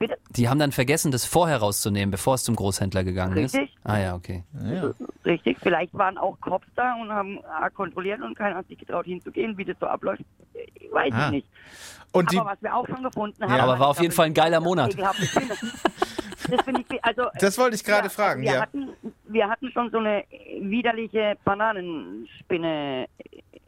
Bitte? 0.00 0.18
Die 0.30 0.48
haben 0.48 0.58
dann 0.58 0.72
vergessen, 0.72 1.12
das 1.12 1.24
vorher 1.24 1.58
rauszunehmen, 1.58 2.10
bevor 2.10 2.34
es 2.34 2.42
zum 2.42 2.56
Großhändler 2.56 3.04
gegangen 3.04 3.34
Richtig. 3.34 3.70
ist? 3.70 3.78
Ah 3.84 3.98
ja, 3.98 4.14
okay. 4.16 4.42
ja. 4.68 4.90
Richtig, 5.24 5.58
vielleicht 5.62 5.94
waren 5.94 6.18
auch 6.18 6.38
Cops 6.40 6.66
da 6.74 6.94
und 7.00 7.10
haben 7.12 7.38
äh, 7.38 7.70
kontrolliert 7.70 8.20
und 8.20 8.36
keiner 8.36 8.56
hat 8.56 8.66
sich 8.66 8.78
getraut 8.78 9.06
hinzugehen, 9.06 9.56
wie 9.56 9.64
das 9.64 9.76
so 9.78 9.86
abläuft. 9.86 10.22
Ich 10.74 10.92
weiß 10.92 11.12
Ah. 11.14 11.26
ich 11.26 11.30
nicht. 11.30 11.48
Und 12.10 12.32
die, 12.32 12.38
aber 12.38 12.50
was 12.50 12.62
wir 12.62 12.74
auch 12.74 12.86
schon 12.88 13.04
gefunden 13.04 13.44
haben. 13.44 13.60
Aber 13.60 13.78
war 13.78 13.88
auf 13.88 14.00
jeden 14.00 14.08
glaube, 14.08 14.16
Fall 14.16 14.26
ein 14.26 14.34
geiler 14.34 14.60
Monat. 14.60 14.96
Das 16.48 16.60
ich, 16.68 17.04
also. 17.04 17.24
das 17.40 17.58
wollte 17.58 17.74
ich 17.74 17.82
gerade 17.82 18.04
ja, 18.04 18.08
fragen, 18.08 18.42
wir 18.42 18.52
ja. 18.52 18.60
Hatten, 18.60 18.90
wir 19.24 19.48
hatten 19.48 19.68
schon 19.72 19.90
so 19.90 19.98
eine 19.98 20.22
widerliche 20.60 21.36
Bananenspinne 21.44 23.08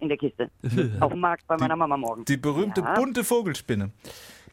in 0.00 0.08
der 0.08 0.18
Kiste. 0.18 0.50
auf 1.00 1.12
dem 1.12 1.20
Markt 1.20 1.46
bei 1.46 1.56
meiner 1.56 1.76
Mama 1.76 1.96
morgen. 1.96 2.24
Die 2.24 2.36
berühmte 2.36 2.80
Ja. 2.80 2.94
bunte 2.94 3.24
Vogelspinne. 3.24 3.90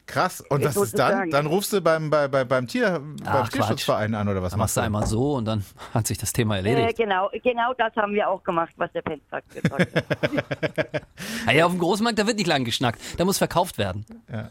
Krass. 0.06 0.40
Und 0.40 0.60
Ich 0.60 0.66
was 0.66 0.76
ist 0.76 0.96
dann? 0.96 1.08
sozusagen. 1.10 1.30
Dann 1.32 1.46
rufst 1.46 1.72
du 1.72 1.80
beim, 1.80 2.10
bei, 2.10 2.28
bei, 2.28 2.44
beim, 2.44 2.68
Tier, 2.68 3.00
beim 3.00 3.16
Ach, 3.26 3.48
Tierschutzverein 3.48 4.14
an 4.14 4.28
oder 4.28 4.40
was 4.40 4.50
Dann 4.52 4.60
machst 4.60 4.76
du 4.76 4.80
einmal 4.80 5.04
so 5.04 5.34
und 5.34 5.46
dann 5.46 5.64
hat 5.94 6.06
sich 6.06 6.16
das 6.16 6.32
Thema 6.32 6.54
Äh, 6.54 6.58
erledigt. 6.58 6.96
genau, 6.98 7.28
genau 7.42 7.72
das 7.76 7.92
haben 7.96 8.12
wir 8.12 8.28
auch 8.28 8.42
gemacht, 8.44 8.72
was 8.76 8.92
der 8.92 9.02
Penz 9.02 9.22
gesagt 9.24 9.72
hat. 9.72 11.02
Ah 11.46 11.52
ja, 11.52 11.66
auf 11.66 11.72
dem 11.72 11.80
Großmarkt, 11.80 12.18
da 12.18 12.26
wird 12.26 12.36
nicht 12.36 12.46
lang 12.46 12.64
geschnackt. 12.64 13.00
Da 13.18 13.24
muss 13.24 13.38
verkauft 13.38 13.78
werden. 13.78 14.04
Ja. 14.32 14.50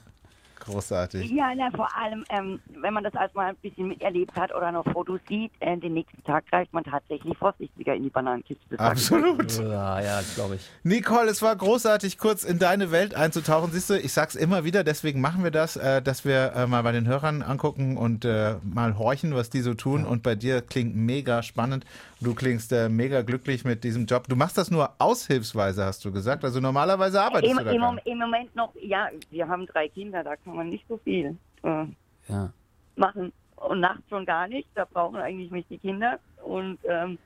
Großartig. 0.66 1.32
Ja, 1.32 1.54
na, 1.56 1.70
vor 1.72 1.90
allem, 1.96 2.24
ähm, 2.30 2.60
wenn 2.82 2.94
man 2.94 3.04
das 3.04 3.14
erstmal 3.14 3.50
ein 3.50 3.56
bisschen 3.58 3.88
miterlebt 3.88 4.36
hat 4.36 4.54
oder 4.54 4.72
noch 4.72 4.86
Fotos 4.92 5.20
sieht, 5.30 5.52
äh, 5.60 5.78
den 5.78 5.94
nächsten 5.94 6.24
Tag 6.24 6.48
greift 6.48 6.74
man 6.74 6.84
tatsächlich 6.84 7.38
vorsichtiger 7.38 7.94
in 7.94 8.04
die 8.04 8.10
Bananenkiste. 8.10 8.80
Absolut. 8.80 9.60
Ja, 9.60 10.02
ja, 10.02 10.22
glaube 10.34 10.56
ich. 10.56 10.62
Nicole, 10.84 11.30
es 11.30 11.42
war 11.42 11.56
großartig, 11.56 12.18
kurz 12.18 12.44
in 12.44 12.58
deine 12.58 12.92
Welt 12.92 13.14
einzutauchen. 13.14 13.72
Siehst 13.72 13.90
du, 13.90 14.00
ich 14.00 14.14
sag's 14.14 14.36
immer 14.36 14.64
wieder, 14.64 14.84
deswegen 14.84 15.22
machen 15.22 15.44
wir 15.44 15.52
das, 15.52 15.76
äh, 15.76 16.02
dass 16.02 16.26
wir 16.26 16.54
äh, 16.56 16.68
mal 16.68 16.82
bei 16.82 16.92
den 16.92 17.08
Hörern 17.08 17.44
angucken 17.44 17.98
und 17.98 18.26
äh, 18.26 18.56
mal 18.64 18.98
horchen, 18.98 19.36
was 19.36 19.50
die 19.50 19.62
so 19.62 19.76
tun. 19.76 20.04
Und 20.06 20.24
bei 20.24 20.36
dir 20.36 20.62
klingt 20.62 20.96
mega 20.96 21.44
spannend. 21.44 21.86
Du 22.26 22.34
klingst 22.34 22.72
äh, 22.72 22.90
mega 22.90 23.22
glücklich 23.22 23.64
mit 23.66 23.84
diesem 23.84 24.08
Job. 24.08 24.28
Du 24.28 24.36
machst 24.36 24.58
das 24.58 24.72
nur 24.72 24.90
aushilfsweise, 24.98 25.86
hast 25.86 26.04
du 26.04 26.12
gesagt. 26.12 26.44
Also 26.44 26.60
normalerweise 26.60 27.22
arbeitest 27.22 27.52
Im, 27.52 27.60
du 27.60 27.64
da 27.64 27.72
im, 27.72 27.82
Mom-. 27.82 28.00
Im 28.04 28.18
Moment 28.18 28.56
noch, 28.56 28.74
ja, 28.82 29.10
wir 29.30 29.48
haben 29.48 29.68
drei 29.68 29.90
Kinder, 29.90 30.24
da 30.24 30.36
kann 30.36 30.56
man 30.56 30.70
nicht 30.70 30.88
so 30.90 30.98
viel 30.98 31.38
äh, 31.62 31.86
Ja. 32.28 32.52
machen. 32.96 33.32
Und 33.58 33.80
nachts 33.80 34.10
schon 34.10 34.26
gar 34.26 34.48
nicht, 34.48 34.68
da 34.74 34.86
brauchen 34.86 35.18
eigentlich 35.18 35.52
mich 35.52 35.68
die 35.70 35.78
Kinder. 35.78 36.20
Und 36.44 36.80
ähm, 36.86 37.20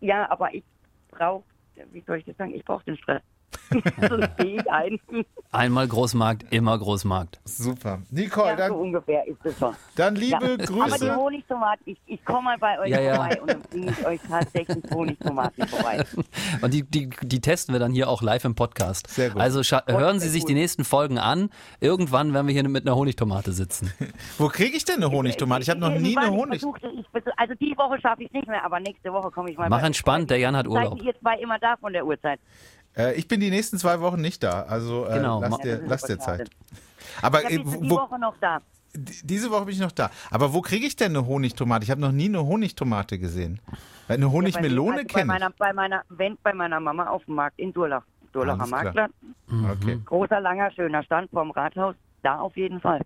ja, 0.00 0.28
aber 0.28 0.52
ich 0.52 0.64
brauche, 1.12 1.44
wie 1.92 2.02
soll 2.04 2.18
ich 2.18 2.24
das 2.24 2.36
sagen, 2.36 2.52
ich 2.52 2.64
brauche 2.64 2.84
den 2.84 2.96
Stress. 2.96 3.22
Sonst 4.08 4.36
gehe 4.38 4.56
ich 4.60 4.70
ein. 4.70 4.98
Einmal 5.52 5.86
Großmarkt, 5.88 6.44
immer 6.52 6.78
Großmarkt. 6.78 7.40
Super. 7.44 8.00
Nicole, 8.10 8.46
Ja, 8.48 8.52
so 8.56 8.62
dann, 8.62 8.72
ungefähr 8.72 9.26
ist 9.26 9.38
es 9.44 9.58
schon. 9.58 9.74
dann 9.96 10.14
liebe 10.16 10.30
Ja. 10.32 10.38
Aber 10.40 10.56
die 10.58 10.66
Grüße. 10.66 11.16
Honigtomaten, 11.16 11.82
ich, 11.86 11.98
ich 12.06 12.24
komme 12.24 12.42
mal 12.42 12.58
bei 12.58 12.78
euch 12.80 12.90
Ja, 12.90 13.00
ja. 13.00 13.14
vorbei 13.16 13.40
und 13.40 13.50
dann 13.50 13.62
bringe 13.62 13.90
ich 13.90 14.06
euch 14.06 14.20
tatsächlich 14.28 14.84
Honigtomaten 14.92 15.66
vorbei. 15.68 16.04
Und 16.62 16.74
die, 16.74 16.82
die, 16.82 17.08
die 17.22 17.40
testen 17.40 17.72
wir 17.74 17.78
dann 17.78 17.92
hier 17.92 18.08
auch 18.08 18.22
live 18.22 18.44
im 18.44 18.54
Podcast. 18.54 19.08
Sehr 19.08 19.30
gut. 19.30 19.40
Also 19.40 19.62
hören 19.86 20.20
Sie 20.20 20.28
sich 20.28 20.42
gut. 20.42 20.50
die 20.50 20.54
nächsten 20.54 20.84
Folgen 20.84 21.18
an. 21.18 21.50
Irgendwann 21.80 22.34
werden 22.34 22.46
wir 22.46 22.52
hier 22.54 22.68
mit 22.68 22.86
einer 22.86 22.96
Honigtomate 22.96 23.52
sitzen. 23.52 23.92
Wo 24.38 24.48
kriege 24.48 24.76
ich 24.76 24.84
denn 24.84 24.96
eine 24.96 25.10
Honigtomate? 25.10 25.62
Ich 25.62 25.70
habe 25.70 25.80
noch 25.80 25.90
nie 25.90 26.16
eine 26.16 26.26
Irgendwann, 26.26 26.30
Honig. 26.30 26.54
Ich 26.56 26.60
versuchte, 26.60 26.88
ich 26.88 27.06
versuch, 27.08 27.32
also 27.36 27.54
die 27.54 27.74
Woche 27.76 28.00
schaffe 28.00 28.22
ich 28.22 28.28
es 28.28 28.32
nicht 28.34 28.48
mehr, 28.48 28.64
aber 28.64 28.80
nächste 28.80 29.12
Woche 29.12 29.30
komme 29.30 29.50
ich 29.50 29.56
mal. 29.58 29.68
Mach 29.68 29.78
bei 29.78 29.82
euch 29.82 29.86
entspannt, 29.86 30.30
der 30.30 30.38
Jan 30.38 30.56
hat 30.56 30.66
Urlaub. 30.66 30.98
Seid 30.98 31.02
ihr 31.06 31.18
zwei 31.20 31.36
immer 31.38 31.58
da 31.58 31.76
von 31.76 31.92
der 31.92 32.04
Uhrzeit? 32.06 32.40
Äh, 32.96 33.14
ich 33.14 33.28
bin 33.28 33.40
die 33.40 33.50
nächsten 33.50 33.78
zwei 33.78 34.00
Wochen 34.00 34.20
nicht 34.20 34.42
da. 34.42 34.62
Also 34.62 35.06
äh, 35.06 35.14
Genau. 35.14 35.40
lass 35.40 35.50
Ja, 35.58 35.58
dir, 35.58 35.72
ist 35.80 35.88
lass 35.88 36.04
aber 36.04 36.14
dir 36.14 36.22
schade. 36.22 36.38
Zeit. 36.44 36.50
Aber 37.22 37.42
Ja, 37.42 37.48
äh, 37.50 37.56
du 37.58 37.64
die 37.64 37.90
wo, 37.90 37.96
Woche 37.96 38.18
noch 38.18 38.34
da? 38.40 38.60
Diese 38.92 39.50
Woche 39.52 39.66
bin 39.66 39.74
ich 39.74 39.80
noch 39.80 39.92
da. 39.92 40.10
Aber 40.32 40.52
wo 40.52 40.60
kriege 40.62 40.84
ich 40.84 40.96
denn 40.96 41.16
eine 41.16 41.24
Honigtomate? 41.26 41.84
Ich 41.84 41.90
habe 41.92 42.00
noch 42.00 42.10
nie 42.10 42.24
eine 42.26 42.44
Honigtomate 42.44 43.18
gesehen. 43.20 43.60
Weil 44.08 44.16
Eine 44.16 44.32
Honigmelone 44.32 44.96
also 44.98 45.06
bei 45.06 45.14
kenne 45.14 45.26
meiner, 45.26 45.50
bei 45.50 45.72
meiner, 45.72 46.02
wenn 46.08 46.36
bei 46.42 46.52
meiner 46.52 46.80
Mama 46.80 47.06
auf 47.06 47.24
dem 47.26 47.36
Markt 47.36 47.58
in 47.60 47.72
Durlach. 47.72 48.02
Durlacher. 48.32 48.66
Marktplatz. 48.66 49.12
ich. 49.48 49.70
Okay, 49.70 50.00
Großer, 50.04 50.40
langer, 50.40 50.70
schöner 50.72 51.02
Stand 51.04 51.30
vorm 51.30 51.50
Rathaus. 51.52 51.94
Da 52.22 52.38
auf 52.40 52.56
jeden 52.56 52.80
Fall. 52.80 53.00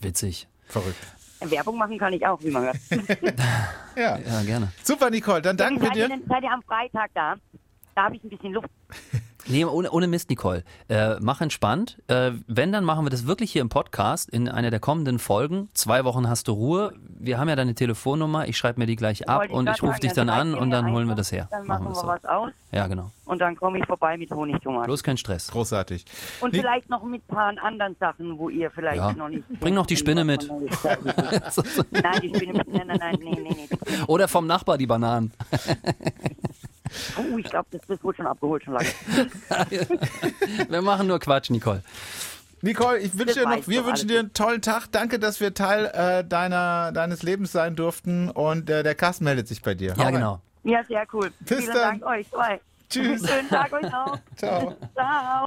Witzig. 0.00 0.48
verrückt. 0.66 0.96
Werbung 1.40 1.76
machen 1.76 1.98
kann 1.98 2.12
ich 2.14 2.26
auch, 2.26 2.40
wie 2.42 2.50
man 2.50 2.64
hört. 2.64 2.76
Ja. 3.96 4.18
Ja, 4.18 4.42
gerne. 4.42 4.72
Super, 4.82 5.08
Nicole. 5.08 5.40
Dann 5.40 5.56
danken 5.56 5.80
wir 5.80 5.88
seid, 5.88 5.96
ihr 5.96 6.08
dir. 6.08 6.18
seid 6.28 6.42
ihr 6.42 6.52
am 6.52 6.62
Freitag 6.62 7.10
da? 7.14 7.34
Da 7.96 8.04
habe 8.04 8.14
ich 8.16 8.22
ein 8.22 8.28
bisschen 8.30 8.52
Luft. 8.52 8.68
Nee, 9.48 9.64
ohne, 9.64 9.92
ohne 9.92 10.08
Mist, 10.08 10.28
Nicole. 10.28 10.64
Äh, 10.88 11.20
mach 11.20 11.40
entspannt. 11.40 12.02
Äh, 12.08 12.32
wenn, 12.48 12.72
dann 12.72 12.82
machen 12.82 13.06
wir 13.06 13.10
das 13.10 13.28
wirklich 13.28 13.52
hier 13.52 13.62
im 13.62 13.68
Podcast 13.68 14.28
in 14.28 14.48
einer 14.48 14.72
der 14.72 14.80
kommenden 14.80 15.20
Folgen. 15.20 15.68
Zwei 15.72 16.04
Wochen 16.04 16.28
hast 16.28 16.48
du 16.48 16.52
Ruhe. 16.52 16.94
Wir 17.16 17.38
haben 17.38 17.48
ja 17.48 17.54
deine 17.54 17.76
Telefonnummer. 17.76 18.48
Ich 18.48 18.56
schreibe 18.58 18.80
mir 18.80 18.86
die 18.86 18.96
gleich 18.96 19.28
ab 19.28 19.42
Wollte 19.42 19.54
und 19.54 19.70
ich 19.70 19.80
rufe 19.84 20.00
dich 20.00 20.14
dann 20.14 20.30
reicht 20.30 20.40
an 20.40 20.54
und 20.56 20.70
dann 20.72 20.90
holen 20.90 21.06
wir 21.06 21.14
das 21.14 21.30
her. 21.30 21.46
Dann 21.52 21.64
machen 21.64 21.84
wir 21.84 21.90
das 21.90 22.00
so. 22.00 22.08
was 22.08 22.24
aus 22.24 22.50
Ja, 22.72 22.88
genau. 22.88 23.12
und 23.26 23.38
dann 23.40 23.54
komme 23.54 23.78
ich 23.78 23.86
vorbei 23.86 24.18
mit 24.18 24.32
Honigtomaten. 24.32 24.86
Bloß 24.86 25.04
kein 25.04 25.16
Stress. 25.16 25.46
Großartig. 25.52 26.04
Und 26.40 26.52
Ni- 26.52 26.58
vielleicht 26.58 26.90
noch 26.90 27.04
mit 27.04 27.22
ein 27.30 27.32
paar 27.32 27.54
anderen 27.62 27.94
Sachen, 28.00 28.36
wo 28.38 28.48
ihr 28.48 28.72
vielleicht 28.72 28.96
Ja. 28.96 29.12
noch 29.12 29.28
nicht. 29.28 29.44
Bring 29.60 29.74
noch 29.74 29.86
die 29.86 29.96
Spinne 29.96 30.24
mit. 30.24 30.50
nein, 31.92 32.20
die 32.20 32.34
Spinne 32.34 32.52
mit. 32.54 32.66
Nein, 32.66 32.86
nein, 32.88 32.98
nein, 32.98 33.18
nee, 33.20 33.38
nee, 33.42 33.68
nee. 33.70 33.78
Oder 34.08 34.26
vom 34.26 34.48
Nachbar 34.48 34.76
die 34.76 34.88
Bananen. 34.88 35.32
Oh, 37.16 37.38
ich 37.38 37.44
glaube, 37.50 37.68
das, 37.70 37.82
das 37.86 38.02
wurde 38.02 38.16
schon 38.16 38.26
abgeholt 38.26 38.64
schon 38.64 38.74
lange. 38.74 38.88
Wir 40.68 40.82
machen 40.82 41.06
nur 41.06 41.18
Quatsch, 41.18 41.50
Nicole. 41.50 41.82
Nicole, 42.62 42.98
ich 42.98 43.16
wünsche 43.16 43.34
dir 43.34 43.48
noch, 43.48 43.68
wir 43.68 43.84
wünschen 43.84 44.08
dir 44.08 44.20
einen 44.20 44.32
tollen 44.32 44.62
Tag. 44.62 44.86
Danke, 44.90 45.18
dass 45.18 45.40
wir 45.40 45.52
Teil 45.52 45.86
äh, 45.92 46.24
deiner, 46.24 46.90
deines 46.90 47.22
Lebens 47.22 47.52
sein 47.52 47.76
durften. 47.76 48.30
Und 48.30 48.70
äh, 48.70 48.82
der 48.82 48.94
Carsten 48.94 49.24
meldet 49.24 49.46
sich 49.46 49.62
bei 49.62 49.74
dir. 49.74 49.92
Hau 49.94 49.98
Ja, 49.98 50.04
rein. 50.06 50.14
genau. 50.14 50.40
Ja, 50.64 50.82
sehr 50.84 51.06
cool. 51.12 51.30
Bis 51.40 51.58
Vielen 51.58 51.74
dann. 51.74 52.00
Dank 52.00 52.06
euch 52.06 52.28
zwei. 52.30 52.60
Tschüss. 52.88 53.28
Schönen 53.28 53.48
Tag 53.48 53.72
euch 53.72 53.90
noch. 53.90 54.18
Ciao. 54.36 54.74
Ciao. 54.94 55.46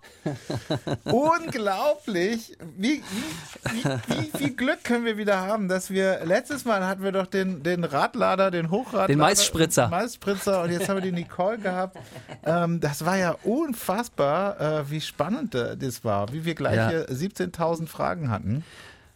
Unglaublich. 1.06 2.58
Wie, 2.78 3.02
wie, 3.02 3.84
wie, 3.84 4.21
wie 4.21 4.38
viel 4.38 4.56
Glück 4.56 4.84
können 4.84 5.06
wir 5.06 5.17
wieder 5.17 5.39
haben, 5.39 5.67
dass 5.67 5.89
wir, 5.89 6.25
letztes 6.25 6.65
Mal 6.65 6.86
hatten 6.86 7.04
wir 7.04 7.12
doch 7.12 7.28
den, 7.28 7.63
den 7.63 7.84
Radlader, 7.84 8.52
den 8.52 8.69
Hochradlader. 8.71 9.08
Den 9.08 9.19
Maisspritzer. 9.19 9.88
Maisspritzer 9.88 10.62
und 10.63 10.71
jetzt 10.71 10.89
haben 10.89 10.97
wir 10.97 11.02
die 11.02 11.12
Nicole 11.12 11.58
gehabt. 11.58 11.97
Ähm, 12.43 12.80
das 12.80 13.06
war 13.06 13.17
ja 13.17 13.36
unfassbar, 13.43 14.60
äh, 14.60 14.89
wie 14.91 15.02
spannend 15.02 15.56
äh, 15.56 15.78
das 15.78 16.04
war, 16.04 16.32
wie 16.34 16.45
wir 16.45 16.56
gleich 16.56 16.75
Ja. 16.75 16.89
hier 16.89 17.08
17.000 17.10 17.88
Fragen 17.88 18.30
hatten. 18.30 18.63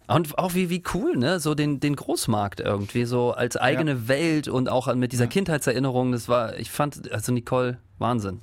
Und 0.08 0.38
auch 0.38 0.54
wie, 0.54 0.70
wie 0.70 0.84
cool, 0.94 1.16
ne? 1.16 1.40
So 1.40 1.56
den, 1.56 1.80
den 1.80 1.96
Großmarkt 1.96 2.60
irgendwie, 2.60 3.06
so 3.06 3.32
als 3.32 3.56
eigene 3.56 4.08
Welt 4.08 4.48
und 4.48 4.70
auch 4.70 4.94
mit 4.96 5.12
dieser 5.12 5.28
Kindheitserinnerung. 5.28 6.12
Das 6.12 6.28
war, 6.28 6.58
ich 6.58 6.72
fand, 6.72 7.12
also 7.12 7.32
Nicole, 7.32 7.78
Wahnsinn. 8.00 8.42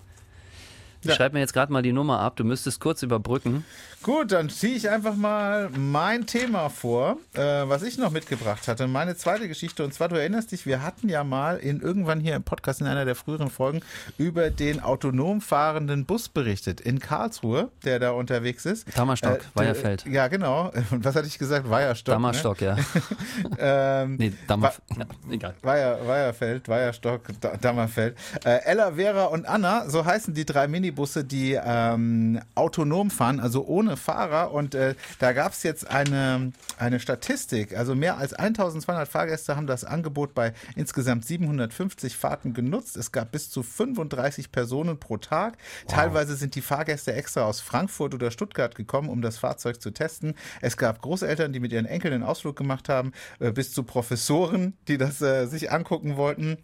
Ich 1.03 1.09
Ja. 1.09 1.15
schreibe 1.15 1.35
mir 1.35 1.41
jetzt 1.41 1.53
gerade 1.55 1.73
mal 1.73 1.83
die 1.83 1.93
Nummer 1.93 2.21
ab. 2.21 2.37
Du 2.37 2.45
müsstest 2.45 2.81
kurz 2.81 3.03
überbrücken. 3.03 3.65
Gut, 4.03 4.33
dann 4.33 4.49
ziehe 4.49 4.75
ich 4.77 4.89
einfach 4.89 5.15
mal 5.15 5.69
mein 5.77 6.27
Thema 6.27 6.71
vor, 6.71 7.17
äh, 7.35 7.41
was 7.41 7.83
ich 7.83 7.99
noch 7.99 8.11
mitgebracht 8.11 8.67
hatte. 8.69 8.87
Meine 8.87 9.15
zweite 9.17 9.47
Geschichte. 9.47 9.85
Und 9.85 9.93
zwar, 9.93 10.09
du 10.09 10.17
erinnerst 10.17 10.53
dich, 10.53 10.65
wir 10.65 10.83
hatten 10.83 11.09
ja 11.11 11.23
mal 11.23 11.59
in 11.59 11.81
irgendwann 11.81 12.19
hier 12.21 12.35
im 12.37 12.43
Podcast 12.43 12.81
in 12.81 12.87
einer 12.87 13.05
der 13.05 13.15
früheren 13.15 13.51
Folgen 13.51 13.81
über 14.17 14.49
den 14.51 14.81
autonom 14.81 15.41
fahrenden 15.43 16.07
Bus 16.07 16.29
berichtet 16.31 16.81
in 16.81 16.99
Karlsruhe, 16.99 17.71
der 17.85 17.99
da 17.99 18.13
unterwegs 18.13 18.65
ist. 18.65 18.87
Dammerstock, 18.97 19.41
Äh, 19.41 19.45
Weiherfeld. 19.59 20.07
Ja, 20.07 20.29
genau. 20.29 20.71
Und 20.91 21.05
was 21.05 21.15
hatte 21.15 21.27
ich 21.27 21.39
gesagt? 21.39 21.69
Weierstock. 21.69 22.15
Dammerstock, 22.15 22.61
ja. 22.63 22.77
Ne? 22.77 22.85
Ähm, 23.59 24.17
Nee, 24.17 24.33
Dammer. 24.47 24.73
Ja, 24.99 25.05
egal. 25.31 25.55
Weiher, 25.63 26.07
Weierfeld, 26.07 26.69
Weierstock, 26.69 27.23
Da- 27.41 27.57
Dammerfeld. 27.57 28.17
Äh, 28.45 28.61
Ella, 28.65 28.93
Vera 28.93 29.25
und 29.27 29.47
Anna, 29.47 29.89
so 29.89 30.05
heißen 30.05 30.33
die 30.35 30.45
drei 30.47 30.69
Minibusse, 30.91 31.25
die 31.25 31.59
ähm, 31.63 32.41
autonom 32.55 33.11
fahren, 33.11 33.41
also 33.41 33.65
ohne 33.65 33.97
Fahrer. 33.97 34.53
Und 34.53 34.75
äh, 34.75 34.95
da 35.19 35.33
gab 35.33 35.53
es 35.53 35.63
jetzt 35.63 35.89
eine, 35.89 36.53
eine 36.79 37.01
Statistik. 37.01 37.77
Also 37.77 37.95
mehr 37.95 38.19
als 38.19 38.35
1200 38.35 39.09
Fahrgäste 39.09 39.57
haben 39.57 39.67
das 39.67 39.85
Angebot 39.85 40.35
bei 40.35 40.53
insgesamt 40.75 41.25
750 41.25 42.17
Fahrten 42.17 42.55
genutzt. 42.55 42.97
Es 42.97 43.13
gab 43.13 43.31
bis 43.31 43.51
zu 43.51 43.63
35 43.63 44.51
Personen 44.51 44.99
pro 44.99 45.17
Tag. 45.17 45.59
Teilweise 45.87 46.35
sind 46.35 46.55
die 46.55 46.63
Fahrgäste 46.63 47.13
extra 47.13 47.43
aus 47.43 47.61
Frankfurt 47.61 48.15
oder 48.15 48.31
Stuttgart 48.31 48.75
gekommen, 48.75 49.09
um 49.09 49.23
das 49.23 49.39
Fahrzeug 49.39 49.81
zu 49.81 49.93
testen. 49.93 50.35
Es 50.61 50.77
gab 50.77 51.03
Großeltern, 51.03 51.53
die 51.53 51.61
mit 51.61 51.73
ihren 51.73 51.87
Enkeln 51.87 52.15
einen 52.15 52.25
Ausflug 52.25 52.57
gemacht 52.57 52.89
haben, 52.89 53.13
äh, 53.39 53.53
bis 53.53 53.73
zu 53.73 53.85
Professoren, 53.85 54.77
die 54.89 54.99
das 54.99 55.23
äh, 55.23 55.47
sich 55.47 55.71
angucken 55.71 56.17
wollten. 56.17 56.59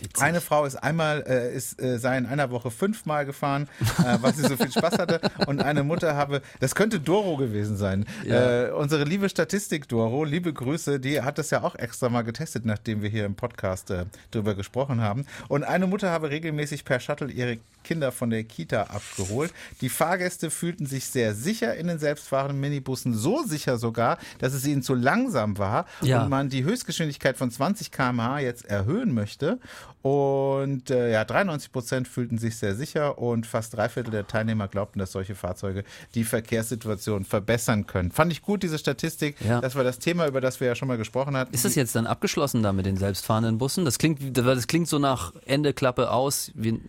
Witzig. 0.00 0.22
Eine 0.22 0.40
Frau 0.40 0.64
ist 0.64 0.76
einmal, 0.76 1.24
äh, 1.26 1.54
ist, 1.54 1.80
äh, 1.80 1.98
sei 1.98 2.16
in 2.18 2.26
einer 2.26 2.50
Woche 2.50 2.70
fünfmal 2.70 3.26
gefahren, 3.26 3.68
äh, 3.98 4.18
weil 4.20 4.34
sie 4.34 4.42
so 4.42 4.56
viel 4.56 4.70
Spaß 4.72 4.98
hatte. 4.98 5.20
Und 5.46 5.62
eine 5.62 5.84
Mutter 5.84 6.16
habe, 6.16 6.42
das 6.60 6.74
könnte 6.74 6.98
Doro 7.00 7.36
gewesen 7.36 7.76
sein. 7.76 8.06
Ja. 8.24 8.68
Äh, 8.68 8.70
unsere 8.70 9.04
liebe 9.04 9.28
Statistik 9.28 9.88
Doro, 9.88 10.24
liebe 10.24 10.52
Grüße, 10.52 10.98
die 10.98 11.22
hat 11.22 11.38
das 11.38 11.50
ja 11.50 11.62
auch 11.62 11.74
extra 11.74 12.08
mal 12.08 12.22
getestet, 12.22 12.64
nachdem 12.64 13.02
wir 13.02 13.10
hier 13.10 13.24
im 13.24 13.34
Podcast 13.34 13.90
äh, 13.90 14.06
drüber 14.30 14.54
gesprochen 14.54 15.00
haben. 15.00 15.26
Und 15.48 15.64
eine 15.64 15.86
Mutter 15.86 16.10
habe 16.10 16.30
regelmäßig 16.30 16.84
per 16.84 17.00
Shuttle 17.00 17.30
ihre 17.30 17.58
Kinder 17.82 18.12
von 18.12 18.30
der 18.30 18.44
Kita 18.44 18.84
abgeholt. 18.84 19.52
Die 19.80 19.88
Fahrgäste 19.88 20.50
fühlten 20.50 20.86
sich 20.86 21.06
sehr 21.06 21.34
sicher 21.34 21.74
in 21.74 21.86
den 21.88 21.98
selbstfahrenden 21.98 22.60
Minibussen, 22.60 23.14
so 23.14 23.42
sicher 23.44 23.78
sogar, 23.78 24.18
dass 24.38 24.52
es 24.54 24.66
ihnen 24.66 24.82
zu 24.82 24.94
langsam 24.94 25.58
war 25.58 25.86
Ja. 26.00 26.22
und 26.22 26.30
man 26.30 26.48
die 26.48 26.64
Höchstgeschwindigkeit 26.64 27.36
von 27.36 27.50
20 27.50 27.90
km/h 27.90 28.40
jetzt 28.40 28.64
erhöhen 28.64 29.12
möchte. 29.14 29.58
Und 30.02 30.90
äh, 30.90 31.12
ja, 31.12 31.24
93 31.24 31.70
Prozent 31.70 32.08
fühlten 32.08 32.36
sich 32.36 32.56
sehr 32.56 32.74
sicher 32.74 33.18
und 33.18 33.46
fast 33.46 33.74
drei 33.76 33.88
Viertel 33.88 34.10
der 34.10 34.26
Teilnehmer 34.26 34.66
glaubten, 34.66 34.98
dass 34.98 35.12
solche 35.12 35.36
Fahrzeuge 35.36 35.84
die 36.16 36.24
Verkehrssituation 36.24 37.24
verbessern 37.24 37.86
können. 37.86 38.10
Fand 38.10 38.32
ich 38.32 38.42
gut, 38.42 38.64
diese 38.64 38.78
Statistik. 38.78 39.36
Ja. 39.40 39.60
Das 39.60 39.76
war 39.76 39.84
das 39.84 40.00
Thema, 40.00 40.26
über 40.26 40.40
das 40.40 40.58
wir 40.58 40.66
ja 40.66 40.74
schon 40.74 40.88
mal 40.88 40.98
gesprochen 40.98 41.36
hatten. 41.36 41.54
Ist 41.54 41.64
das 41.64 41.76
jetzt 41.76 41.94
dann 41.94 42.06
abgeschlossen 42.08 42.62
da 42.64 42.72
mit 42.72 42.84
den 42.86 42.96
selbstfahrenden 42.96 43.58
Bussen? 43.58 43.84
Das 43.84 43.98
klingt, 43.98 44.36
das 44.36 44.66
klingt 44.66 44.88
so 44.88 44.98
nach 44.98 45.32
Ende 45.46 45.72
Klappe 45.72 46.10
aus. 46.10 46.50
Wie, 46.54 46.80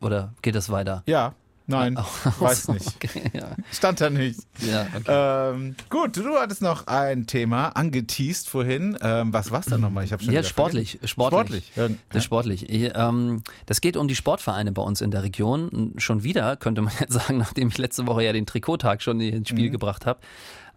oder 0.00 0.32
geht 0.42 0.54
das 0.54 0.70
weiter? 0.70 1.02
Ja, 1.06 1.34
nein, 1.66 1.96
weiß 2.38 2.68
nicht. 2.68 2.94
Okay, 2.96 3.30
ja. 3.32 3.50
Stand 3.72 4.00
da 4.00 4.10
nicht. 4.10 4.40
ja, 4.60 4.86
okay. 4.96 5.52
Ähm, 5.54 5.76
gut, 5.90 6.16
du 6.16 6.36
hattest 6.38 6.62
noch 6.62 6.86
ein 6.86 7.26
Thema 7.26 7.68
angeteased 7.68 8.48
vorhin. 8.48 8.96
Ähm, 9.02 9.32
was 9.32 9.50
war's 9.50 9.66
denn 9.66 9.80
nochmal? 9.80 10.04
Ich 10.04 10.12
habe 10.12 10.22
schon 10.22 10.32
Ja, 10.32 10.42
sportlich, 10.42 10.98
sportlich. 11.04 11.70
Sportlich. 11.74 12.00
Ja. 12.14 12.20
Sportlich. 12.20 12.68
Ich, 12.70 12.92
ähm, 12.94 13.42
das 13.66 13.80
geht 13.80 13.96
um 13.96 14.08
die 14.08 14.16
Sportvereine 14.16 14.72
bei 14.72 14.82
uns 14.82 15.00
in 15.00 15.10
der 15.10 15.22
Region. 15.22 15.92
Schon 15.98 16.22
wieder, 16.22 16.56
könnte 16.56 16.82
man 16.82 16.92
jetzt 17.00 17.12
sagen, 17.12 17.36
nachdem 17.38 17.68
ich 17.68 17.78
letzte 17.78 18.06
Woche 18.06 18.24
ja 18.24 18.32
den 18.32 18.46
Trikottag 18.46 19.02
schon 19.02 19.20
ins 19.20 19.48
Spiel 19.48 19.70
gebracht 19.70 20.06
habe. 20.06 20.20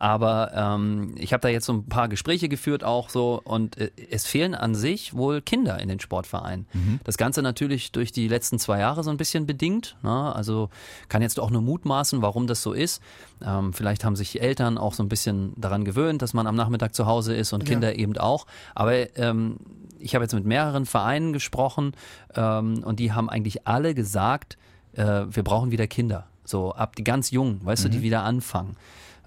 Aber 0.01 0.51
ähm, 0.55 1.13
ich 1.15 1.31
habe 1.31 1.41
da 1.41 1.47
jetzt 1.49 1.67
so 1.67 1.73
ein 1.73 1.85
paar 1.85 2.09
Gespräche 2.09 2.49
geführt 2.49 2.83
auch 2.83 3.09
so 3.09 3.39
und 3.43 3.77
äh, 3.77 3.91
es 4.09 4.25
fehlen 4.25 4.55
an 4.55 4.73
sich 4.73 5.13
wohl 5.13 5.41
Kinder 5.41 5.79
in 5.79 5.89
den 5.89 5.99
Sportvereinen. 5.99 6.65
Das 7.03 7.17
Ganze 7.17 7.43
natürlich 7.43 7.91
durch 7.91 8.11
die 8.11 8.27
letzten 8.27 8.57
zwei 8.57 8.79
Jahre 8.79 9.03
so 9.03 9.11
ein 9.11 9.17
bisschen 9.17 9.45
bedingt. 9.45 9.97
Ne? 10.01 10.33
Also 10.33 10.71
kann 11.07 11.21
jetzt 11.21 11.39
auch 11.39 11.51
nur 11.51 11.61
mutmaßen, 11.61 12.23
warum 12.23 12.47
das 12.47 12.63
so 12.63 12.73
ist. 12.73 12.99
Ähm, 13.45 13.73
vielleicht 13.73 14.03
haben 14.03 14.15
sich 14.15 14.41
Eltern 14.41 14.79
auch 14.79 14.95
so 14.95 15.03
ein 15.03 15.07
bisschen 15.07 15.53
daran 15.55 15.85
gewöhnt, 15.85 16.23
dass 16.23 16.33
man 16.33 16.47
am 16.47 16.55
Nachmittag 16.55 16.95
zu 16.95 17.05
Hause 17.05 17.35
ist 17.35 17.53
und 17.53 17.63
Kinder 17.65 17.95
eben 17.95 18.17
auch. 18.17 18.47
Aber 18.73 19.15
ähm, 19.19 19.57
ich 19.99 20.15
habe 20.15 20.23
jetzt 20.23 20.33
mit 20.33 20.45
mehreren 20.45 20.87
Vereinen 20.87 21.31
gesprochen 21.31 21.91
ähm, 22.33 22.81
und 22.83 22.99
die 22.99 23.11
haben 23.11 23.29
eigentlich 23.29 23.67
alle 23.67 23.93
gesagt, 23.93 24.57
äh, 24.93 25.25
wir 25.29 25.43
brauchen 25.43 25.69
wieder 25.69 25.85
Kinder. 25.85 26.25
So 26.43 26.73
ab 26.73 26.95
die 26.95 27.03
ganz 27.03 27.29
jungen, 27.29 27.63
weißt 27.63 27.85
du, 27.85 27.89
die 27.89 28.01
wieder 28.01 28.23
anfangen. 28.23 28.77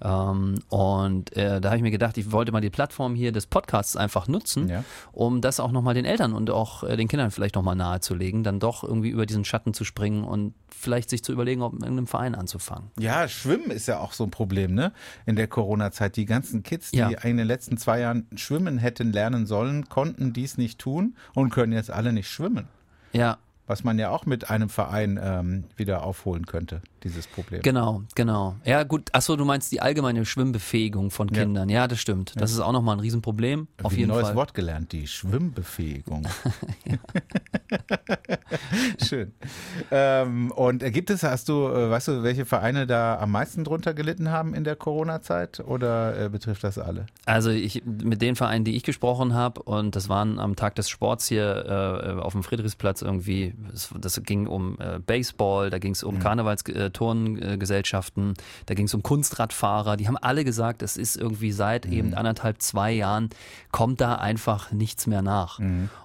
Ähm, 0.01 0.59
und 0.69 1.35
äh, 1.37 1.61
da 1.61 1.69
habe 1.69 1.77
ich 1.77 1.81
mir 1.83 1.91
gedacht, 1.91 2.17
ich 2.17 2.31
wollte 2.31 2.51
mal 2.51 2.61
die 2.61 2.69
Plattform 2.69 3.15
hier 3.15 3.31
des 3.31 3.47
Podcasts 3.47 3.95
einfach 3.95 4.27
nutzen, 4.27 4.67
Ja. 4.67 4.83
um 5.13 5.41
das 5.41 5.59
auch 5.59 5.71
nochmal 5.71 5.93
den 5.93 6.05
Eltern 6.05 6.33
und 6.33 6.49
auch 6.49 6.83
äh, 6.83 6.97
den 6.97 7.07
Kindern 7.07 7.31
vielleicht 7.31 7.55
nochmal 7.55 7.75
nahezulegen, 7.75 8.43
dann 8.43 8.59
doch 8.59 8.83
irgendwie 8.83 9.09
über 9.09 9.25
diesen 9.25 9.45
Schatten 9.45 9.73
zu 9.73 9.85
springen 9.85 10.23
und 10.25 10.53
vielleicht 10.67 11.09
sich 11.09 11.23
zu 11.23 11.31
überlegen, 11.31 11.61
ob 11.61 11.73
in 11.73 11.79
irgendeinem 11.81 12.07
Verein 12.07 12.35
anzufangen. 12.35 12.91
Ja, 12.99 13.27
Schwimmen 13.27 13.71
ist 13.71 13.87
ja 13.87 13.99
auch 13.99 14.11
so 14.13 14.25
ein 14.25 14.31
Problem, 14.31 14.73
ne? 14.73 14.91
In 15.25 15.35
der 15.37 15.47
Corona-Zeit. 15.47 16.17
Die 16.17 16.25
ganzen 16.25 16.61
Kids, 16.63 16.91
die 16.91 16.97
Ja. 16.97 17.07
in 17.09 17.37
den 17.37 17.47
letzten 17.47 17.77
zwei 17.77 18.01
Jahren 18.01 18.27
schwimmen 18.35 18.77
hätten 18.77 19.11
lernen 19.13 19.45
sollen, 19.45 19.87
konnten 19.87 20.33
dies 20.33 20.57
nicht 20.57 20.77
tun 20.79 21.15
und 21.33 21.49
können 21.51 21.71
jetzt 21.73 21.89
alle 21.91 22.11
nicht 22.11 22.27
schwimmen. 22.29 22.67
Ja, 23.13 23.37
Was 23.67 23.83
man 23.83 23.97
ja 23.97 24.09
auch 24.11 24.25
mit 24.27 24.49
einem 24.51 24.69
Verein 24.69 25.19
ähm, 25.23 25.63
wieder 25.77 26.03
aufholen 26.03 26.45
könnte, 26.45 26.81
dieses 27.05 27.27
Problem. 27.27 27.61
Genau, 27.61 28.01
genau. 28.15 28.55
Ja, 28.65 28.83
gut. 28.83 29.09
Achso, 29.13 29.35
du 29.37 29.45
meinst 29.45 29.71
die 29.71 29.79
allgemeine 29.79 30.25
Schwimmbefähigung 30.25 31.11
von 31.11 31.29
Ja. 31.29 31.43
Kindern. 31.43 31.69
Ja, 31.69 31.87
das 31.87 31.99
stimmt. 31.99 32.33
Das 32.35 32.51
ist 32.51 32.59
auch 32.59 32.71
nochmal 32.73 32.97
ein 32.97 32.99
Riesenproblem. 32.99 33.67
Auf 33.83 33.91
Wie 33.91 33.95
ein 33.95 33.99
jeden 33.99 34.09
neues 34.11 34.27
Fall. 34.27 34.35
Wort 34.35 34.53
gelernt, 34.53 34.91
die 34.91 35.07
Schwimmbefähigung. 35.07 36.27
Schön. 39.03 39.31
Ähm, 39.91 40.51
und 40.51 40.79
gibt 40.93 41.09
es, 41.09 41.23
hast 41.23 41.49
du, 41.49 41.67
äh, 41.67 41.89
weißt 41.89 42.07
du, 42.09 42.23
welche 42.23 42.45
Vereine 42.45 42.87
da 42.87 43.19
am 43.19 43.31
meisten 43.31 43.63
drunter 43.63 43.93
gelitten 43.93 44.31
haben 44.31 44.53
in 44.53 44.63
der 44.63 44.75
Corona-Zeit 44.75 45.59
oder 45.61 46.25
äh, 46.25 46.29
betrifft 46.29 46.63
das 46.63 46.77
alle? 46.77 47.05
Also 47.25 47.49
ich 47.51 47.83
mit 47.85 48.21
den 48.21 48.35
Vereinen, 48.35 48.65
die 48.65 48.75
ich 48.75 48.83
gesprochen 48.83 49.33
habe, 49.33 49.61
und 49.63 49.95
das 49.95 50.09
waren 50.09 50.39
am 50.39 50.55
Tag 50.55 50.75
des 50.75 50.89
Sports 50.89 51.27
hier 51.27 52.15
äh, 52.17 52.21
auf 52.21 52.33
dem 52.33 52.43
Friedrichsplatz 52.43 53.01
irgendwie, 53.01 53.53
das, 53.71 53.93
das 53.99 54.21
ging 54.23 54.47
um 54.47 54.77
äh, 54.79 54.99
Baseball, 54.99 55.69
da 55.69 55.79
ging 55.79 55.91
es 55.91 56.03
um 56.03 56.19
Karnevalsturngesellschaften, 56.95 58.33
da 58.65 58.73
ging 58.73 58.85
es 58.85 58.93
um 58.93 59.03
Kunstradfahrer, 59.03 59.97
die 59.97 60.07
haben 60.07 60.17
alle 60.17 60.43
gesagt, 60.43 60.81
es 60.81 60.97
ist 60.97 61.15
irgendwie 61.15 61.51
seit 61.51 61.85
eben 61.85 62.13
anderthalb, 62.13 62.61
zwei 62.61 62.91
Jahren, 62.91 63.29
kommt 63.71 64.01
da 64.01 64.15
einfach 64.15 64.71
nichts 64.71 65.07
mehr 65.07 65.21
nach. 65.21 65.59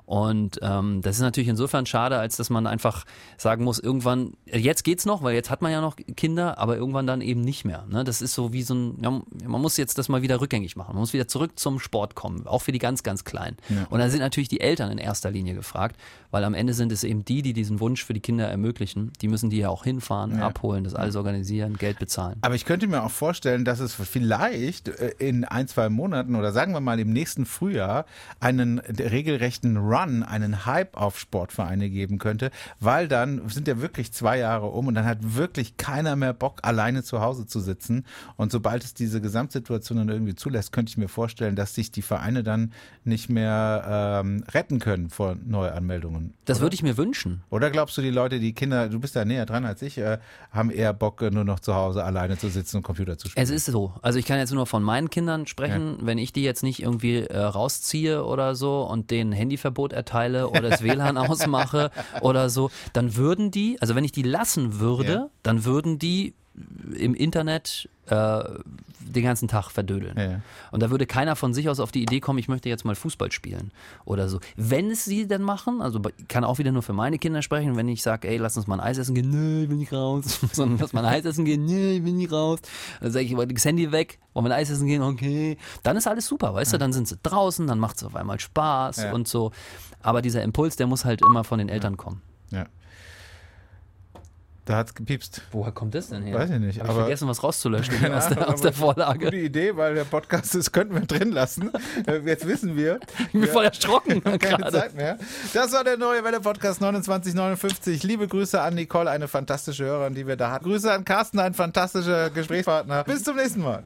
Und 0.07 0.59
ähm, 0.62 1.03
das 1.03 1.16
ist 1.16 1.22
natürlich 1.22 1.48
insofern 1.48 1.87
schade, 1.87 2.18
als 2.18 2.37
dass 2.37 2.50
man 2.50 2.66
einfach 2.66 3.05
sagen 3.37 3.62
muss, 3.62 3.79
irgendwann, 3.79 4.33
jetzt 4.44 4.83
geht's 4.83 5.07
noch, 5.07 5.22
weil 5.22 5.35
jetzt 5.37 5.50
hat 5.50 5.62
man 5.62 5.70
ja 5.70 5.81
noch 5.81 5.94
Kinder, 6.16 6.59
aber 6.59 6.76
irgendwann 6.76 7.07
dann 7.07 7.20
eben 7.20 7.42
nicht 7.42 7.64
mehr. 7.64 7.87
Ne? 7.88 8.03
Das 8.03 8.20
ist 8.20 8.35
so 8.35 8.53
wie 8.53 8.62
so 8.64 8.74
ein, 8.74 8.98
ja, 9.00 9.22
man 9.46 9.61
muss 9.61 9.76
jetzt 9.76 9.98
das 9.98 10.09
mal 10.09 10.20
wieder 10.20 10.40
rückgängig 10.40 10.74
machen. 10.74 10.94
Man 10.94 11.00
muss 11.00 11.12
wieder 11.12 11.29
zurück 11.29 11.61
zum 11.61 11.79
Sport 11.79 12.16
kommen, 12.16 12.44
auch 12.48 12.62
für 12.62 12.72
die 12.72 12.81
ganz, 12.81 13.05
ganz 13.05 13.22
Kleinen. 13.22 13.57
Und 13.88 14.00
da 14.00 14.11
sind 14.11 14.18
natürlich 14.18 14.48
die 14.48 14.61
Eltern 14.61 14.90
in 14.90 14.98
erster 14.98 15.31
Linie 15.31 15.55
gefragt, 15.55 15.96
weil 16.33 16.42
am 16.42 16.55
Ende 16.55 16.74
sind 16.74 16.90
es 16.90 17.05
eben 17.05 17.24
die, 17.24 17.42
die 17.42 17.53
diesen 17.53 17.79
Wunsch 17.79 18.05
für 18.05 18.12
die 18.14 18.20
Kinder 18.20 18.48
ermöglichen. 18.48 19.12
Die 19.20 19.29
müssen 19.29 19.48
die 19.48 19.59
ja 19.59 19.68
auch 19.68 19.85
hinfahren, 19.85 20.33
abholen, 20.42 20.79
das 20.84 20.94
alles 20.94 21.16
organisieren, 21.16 21.76
Geld 21.76 21.98
bezahlen. 21.98 22.38
Aber 22.42 22.54
ich 22.54 22.64
könnte 22.64 22.86
mir 22.86 23.02
auch 23.02 23.10
vorstellen, 23.10 23.64
dass 23.64 23.80
es 23.80 23.94
vielleicht 23.94 24.88
äh, 24.88 25.14
in 25.18 25.44
ein, 25.44 25.68
zwei 25.68 25.88
Monaten 25.88 26.34
oder 26.34 26.52
sagen 26.52 26.72
wir 26.72 26.80
mal 26.80 26.98
im 27.00 27.12
nächsten 27.12 27.46
Frühjahr 27.46 28.04
einen 28.40 28.78
regelrechten 28.78 29.76
Run, 29.76 30.22
einen 30.22 30.66
Hype 30.66 30.96
auf 30.96 31.18
Sportvereine 31.18 31.90
geben 31.90 32.18
könnte, 32.18 32.50
weil 32.78 33.08
dann 33.08 33.48
sind 33.48 33.68
ja 33.68 33.80
wirklich 33.80 34.12
zwei 34.12 34.38
Jahre 34.38 34.66
um 34.66 34.86
und 34.86 34.94
dann 34.94 35.06
hat 35.06 35.18
wirklich 35.20 35.76
keiner 35.76 36.16
mehr 36.16 36.32
Bock, 36.32 36.60
alleine 36.62 37.02
zu 37.02 37.20
Hause 37.20 37.46
zu 37.46 37.60
sitzen. 37.60 38.04
Und 38.36 38.52
sobald 38.52 38.84
es 38.84 38.94
diese 38.94 39.20
Gesamtsituation 39.20 39.98
dann 39.98 40.08
irgendwie 40.08 40.34
zulässt, 40.34 40.72
könnte 40.72 40.90
ich 40.90 40.96
mir 40.96 41.08
vorstellen, 41.08 41.56
dass 41.56 41.74
sich 41.74 41.90
die 41.90 42.02
Vereine 42.02 42.42
dann 42.42 42.72
nicht 43.04 43.28
mehr 43.28 44.20
ähm, 44.22 44.44
retten 44.52 44.78
können 44.78 45.10
vor 45.10 45.36
Neuanmeldungen. 45.44 46.34
Das 46.44 46.60
würde 46.60 46.74
ich 46.74 46.82
mir 46.82 46.96
wünschen. 46.96 47.42
Oder 47.50 47.70
glaubst 47.70 47.96
du, 47.96 48.02
die 48.02 48.10
Leute, 48.10 48.40
die 48.40 48.52
Kinder, 48.52 48.88
du 48.88 49.00
bist 49.00 49.16
da 49.16 49.24
näher 49.24 49.46
dran 49.46 49.64
als 49.64 49.82
ich, 49.82 49.98
äh, 49.98 50.18
haben 50.50 50.69
eher 50.70 50.92
Bock, 50.92 51.20
nur 51.30 51.44
noch 51.44 51.61
zu 51.61 51.74
Hause 51.74 52.04
alleine 52.04 52.38
zu 52.38 52.48
sitzen 52.48 52.78
und 52.78 52.83
Computer 52.83 53.18
zu 53.18 53.28
spielen? 53.28 53.42
Es 53.42 53.50
ist 53.50 53.66
so. 53.66 53.92
Also 54.02 54.18
ich 54.18 54.26
kann 54.26 54.38
jetzt 54.38 54.52
nur 54.52 54.66
von 54.66 54.83
meinen 54.83 55.11
Kindern 55.11 55.46
sprechen. 55.46 55.98
Wenn 56.02 56.18
ich 56.18 56.33
die 56.33 56.42
jetzt 56.42 56.62
nicht 56.62 56.83
irgendwie 56.83 57.18
äh, 57.18 57.38
rausziehe 57.38 58.24
oder 58.24 58.54
so 58.54 58.83
und 58.83 59.11
denen 59.11 59.33
Handyverbot 59.33 59.92
erteile 59.92 60.48
oder 60.48 60.62
das 60.62 60.83
WLAN 60.85 61.16
ausmache 61.16 61.90
oder 62.20 62.50
so, 62.50 62.70
dann 62.92 63.16
würden 63.16 63.50
die, 63.50 63.80
also 63.80 63.94
wenn 63.94 64.04
ich 64.04 64.12
die 64.12 64.22
lassen 64.22 64.80
würde, 64.80 65.12
Ja. 65.12 65.30
dann 65.42 65.64
würden 65.64 65.98
die 65.98 66.35
im 66.96 67.14
Internet 67.14 67.88
äh, 68.06 68.42
den 69.00 69.22
ganzen 69.22 69.48
Tag 69.48 69.70
verdödeln. 69.70 70.18
Ja. 70.18 70.40
Und 70.72 70.82
da 70.82 70.90
würde 70.90 71.06
keiner 71.06 71.36
von 71.36 71.54
sich 71.54 71.68
aus 71.68 71.80
auf 71.80 71.90
die 71.92 72.02
Idee 72.02 72.20
kommen, 72.20 72.38
ich 72.38 72.48
möchte 72.48 72.68
jetzt 72.68 72.84
mal 72.84 72.94
Fußball 72.94 73.30
spielen 73.32 73.70
oder 74.04 74.28
so. 74.28 74.40
Wenn 74.56 74.90
es 74.90 75.04
sie 75.04 75.26
denn 75.26 75.42
machen, 75.42 75.80
also 75.80 76.00
ich 76.18 76.28
kann 76.28 76.44
auch 76.44 76.58
wieder 76.58 76.72
nur 76.72 76.82
für 76.82 76.92
meine 76.92 77.18
Kinder 77.18 77.40
sprechen, 77.42 77.76
wenn 77.76 77.88
ich 77.88 78.02
sage, 78.02 78.28
ey, 78.28 78.36
lass 78.36 78.56
uns 78.56 78.66
mal 78.66 78.74
ein 78.74 78.80
Eis 78.80 78.98
essen 78.98 79.14
gehen, 79.14 79.30
nö, 79.30 79.62
ich 79.64 79.70
will 79.70 79.76
nicht 79.76 79.92
raus, 79.92 80.40
sondern 80.52 80.78
lass 80.80 80.92
mal 80.92 81.04
ein 81.04 81.14
Eis 81.14 81.24
essen 81.24 81.44
gehen, 81.44 81.64
nö, 81.64 81.92
ich 81.92 82.04
will 82.04 82.12
nicht 82.12 82.32
raus. 82.32 82.58
Dann 83.00 83.10
sage 83.12 83.24
ich, 83.24 83.34
das 83.54 83.64
Handy 83.64 83.90
weg, 83.92 84.18
wollen 84.34 84.46
wir 84.46 84.54
ein 84.54 84.60
Eis 84.60 84.70
essen 84.70 84.86
gehen, 84.86 85.02
okay. 85.02 85.56
Dann 85.82 85.96
ist 85.96 86.06
alles 86.06 86.26
super, 86.26 86.52
weißt 86.54 86.72
du, 86.72 86.78
dann 86.78 86.92
sind 86.92 87.08
sie 87.08 87.16
draußen, 87.22 87.66
dann 87.66 87.78
macht 87.78 87.96
es 87.96 88.04
auf 88.04 88.16
einmal 88.16 88.38
Spaß 88.40 89.04
Ja. 89.04 89.12
und 89.12 89.28
so. 89.28 89.52
Aber 90.02 90.20
dieser 90.20 90.42
Impuls, 90.42 90.76
der 90.76 90.86
muss 90.86 91.04
halt 91.04 91.22
immer 91.22 91.44
von 91.44 91.58
den 91.58 91.68
Eltern 91.68 91.96
kommen. 91.96 92.22
ja. 92.50 92.66
Da 94.70 94.76
hat's 94.76 94.94
gepiepst. 94.94 95.42
Woher 95.50 95.72
kommt 95.72 95.96
das 95.96 96.11
denn 96.11 96.22
her? 96.22 96.38
Weiß 96.38 96.48
ich 96.48 96.61
nicht, 96.61 96.78
Hab 96.78 96.85
ich 96.85 96.90
aber- 96.92 97.00
vergessen, 97.00 97.26
was 97.26 97.42
rauszulöschen 97.42 97.92
Keine 98.00 98.16
aus, 98.16 98.28
der, 98.28 98.48
aus 98.48 98.61
der 98.61 98.72
Vorlage. 98.72 99.24
Gute 99.24 99.37
Idee, 99.37 99.76
weil 99.76 99.94
der 99.96 100.04
Podcast 100.04 100.54
ist, 100.54 100.70
könnten 100.72 100.94
wir 100.94 101.00
drin 101.06 101.33
lassen. 101.33 101.70
Äh, 102.06 102.18
Jetzt 102.24 102.46
wissen 102.46 102.76
wir. 102.76 103.00
Ich 103.18 103.33
bin 103.33 103.46
voll 103.48 103.64
erschrocken 103.64 104.22
Keine 104.24 104.38
gerade. 104.38 104.70
Zeit 104.70 104.94
mehr. 104.94 105.18
Das 105.52 105.72
war 105.72 105.83
der 105.83 105.96
neue 105.96 106.22
Welle 106.22 106.40
Podcast 106.40 106.78
2959. 106.78 108.02
Liebe 108.04 108.28
Grüße 108.28 108.61
an 108.61 108.74
Nicole, 108.76 109.11
eine 109.11 109.26
fantastische 109.28 109.85
Hörerin, 109.85 110.14
die 110.14 110.26
wir 110.26 110.37
da 110.37 110.52
hatten. 110.52 110.64
Grüße 110.64 110.90
an 110.92 111.04
Carsten, 111.04 111.40
ein 111.40 111.54
fantastischer 111.54 112.30
Gesprächspartner. 112.30 113.02
Bis 113.04 113.24
zum 113.24 113.37
nächsten 113.37 113.62
Mal. 113.62 113.78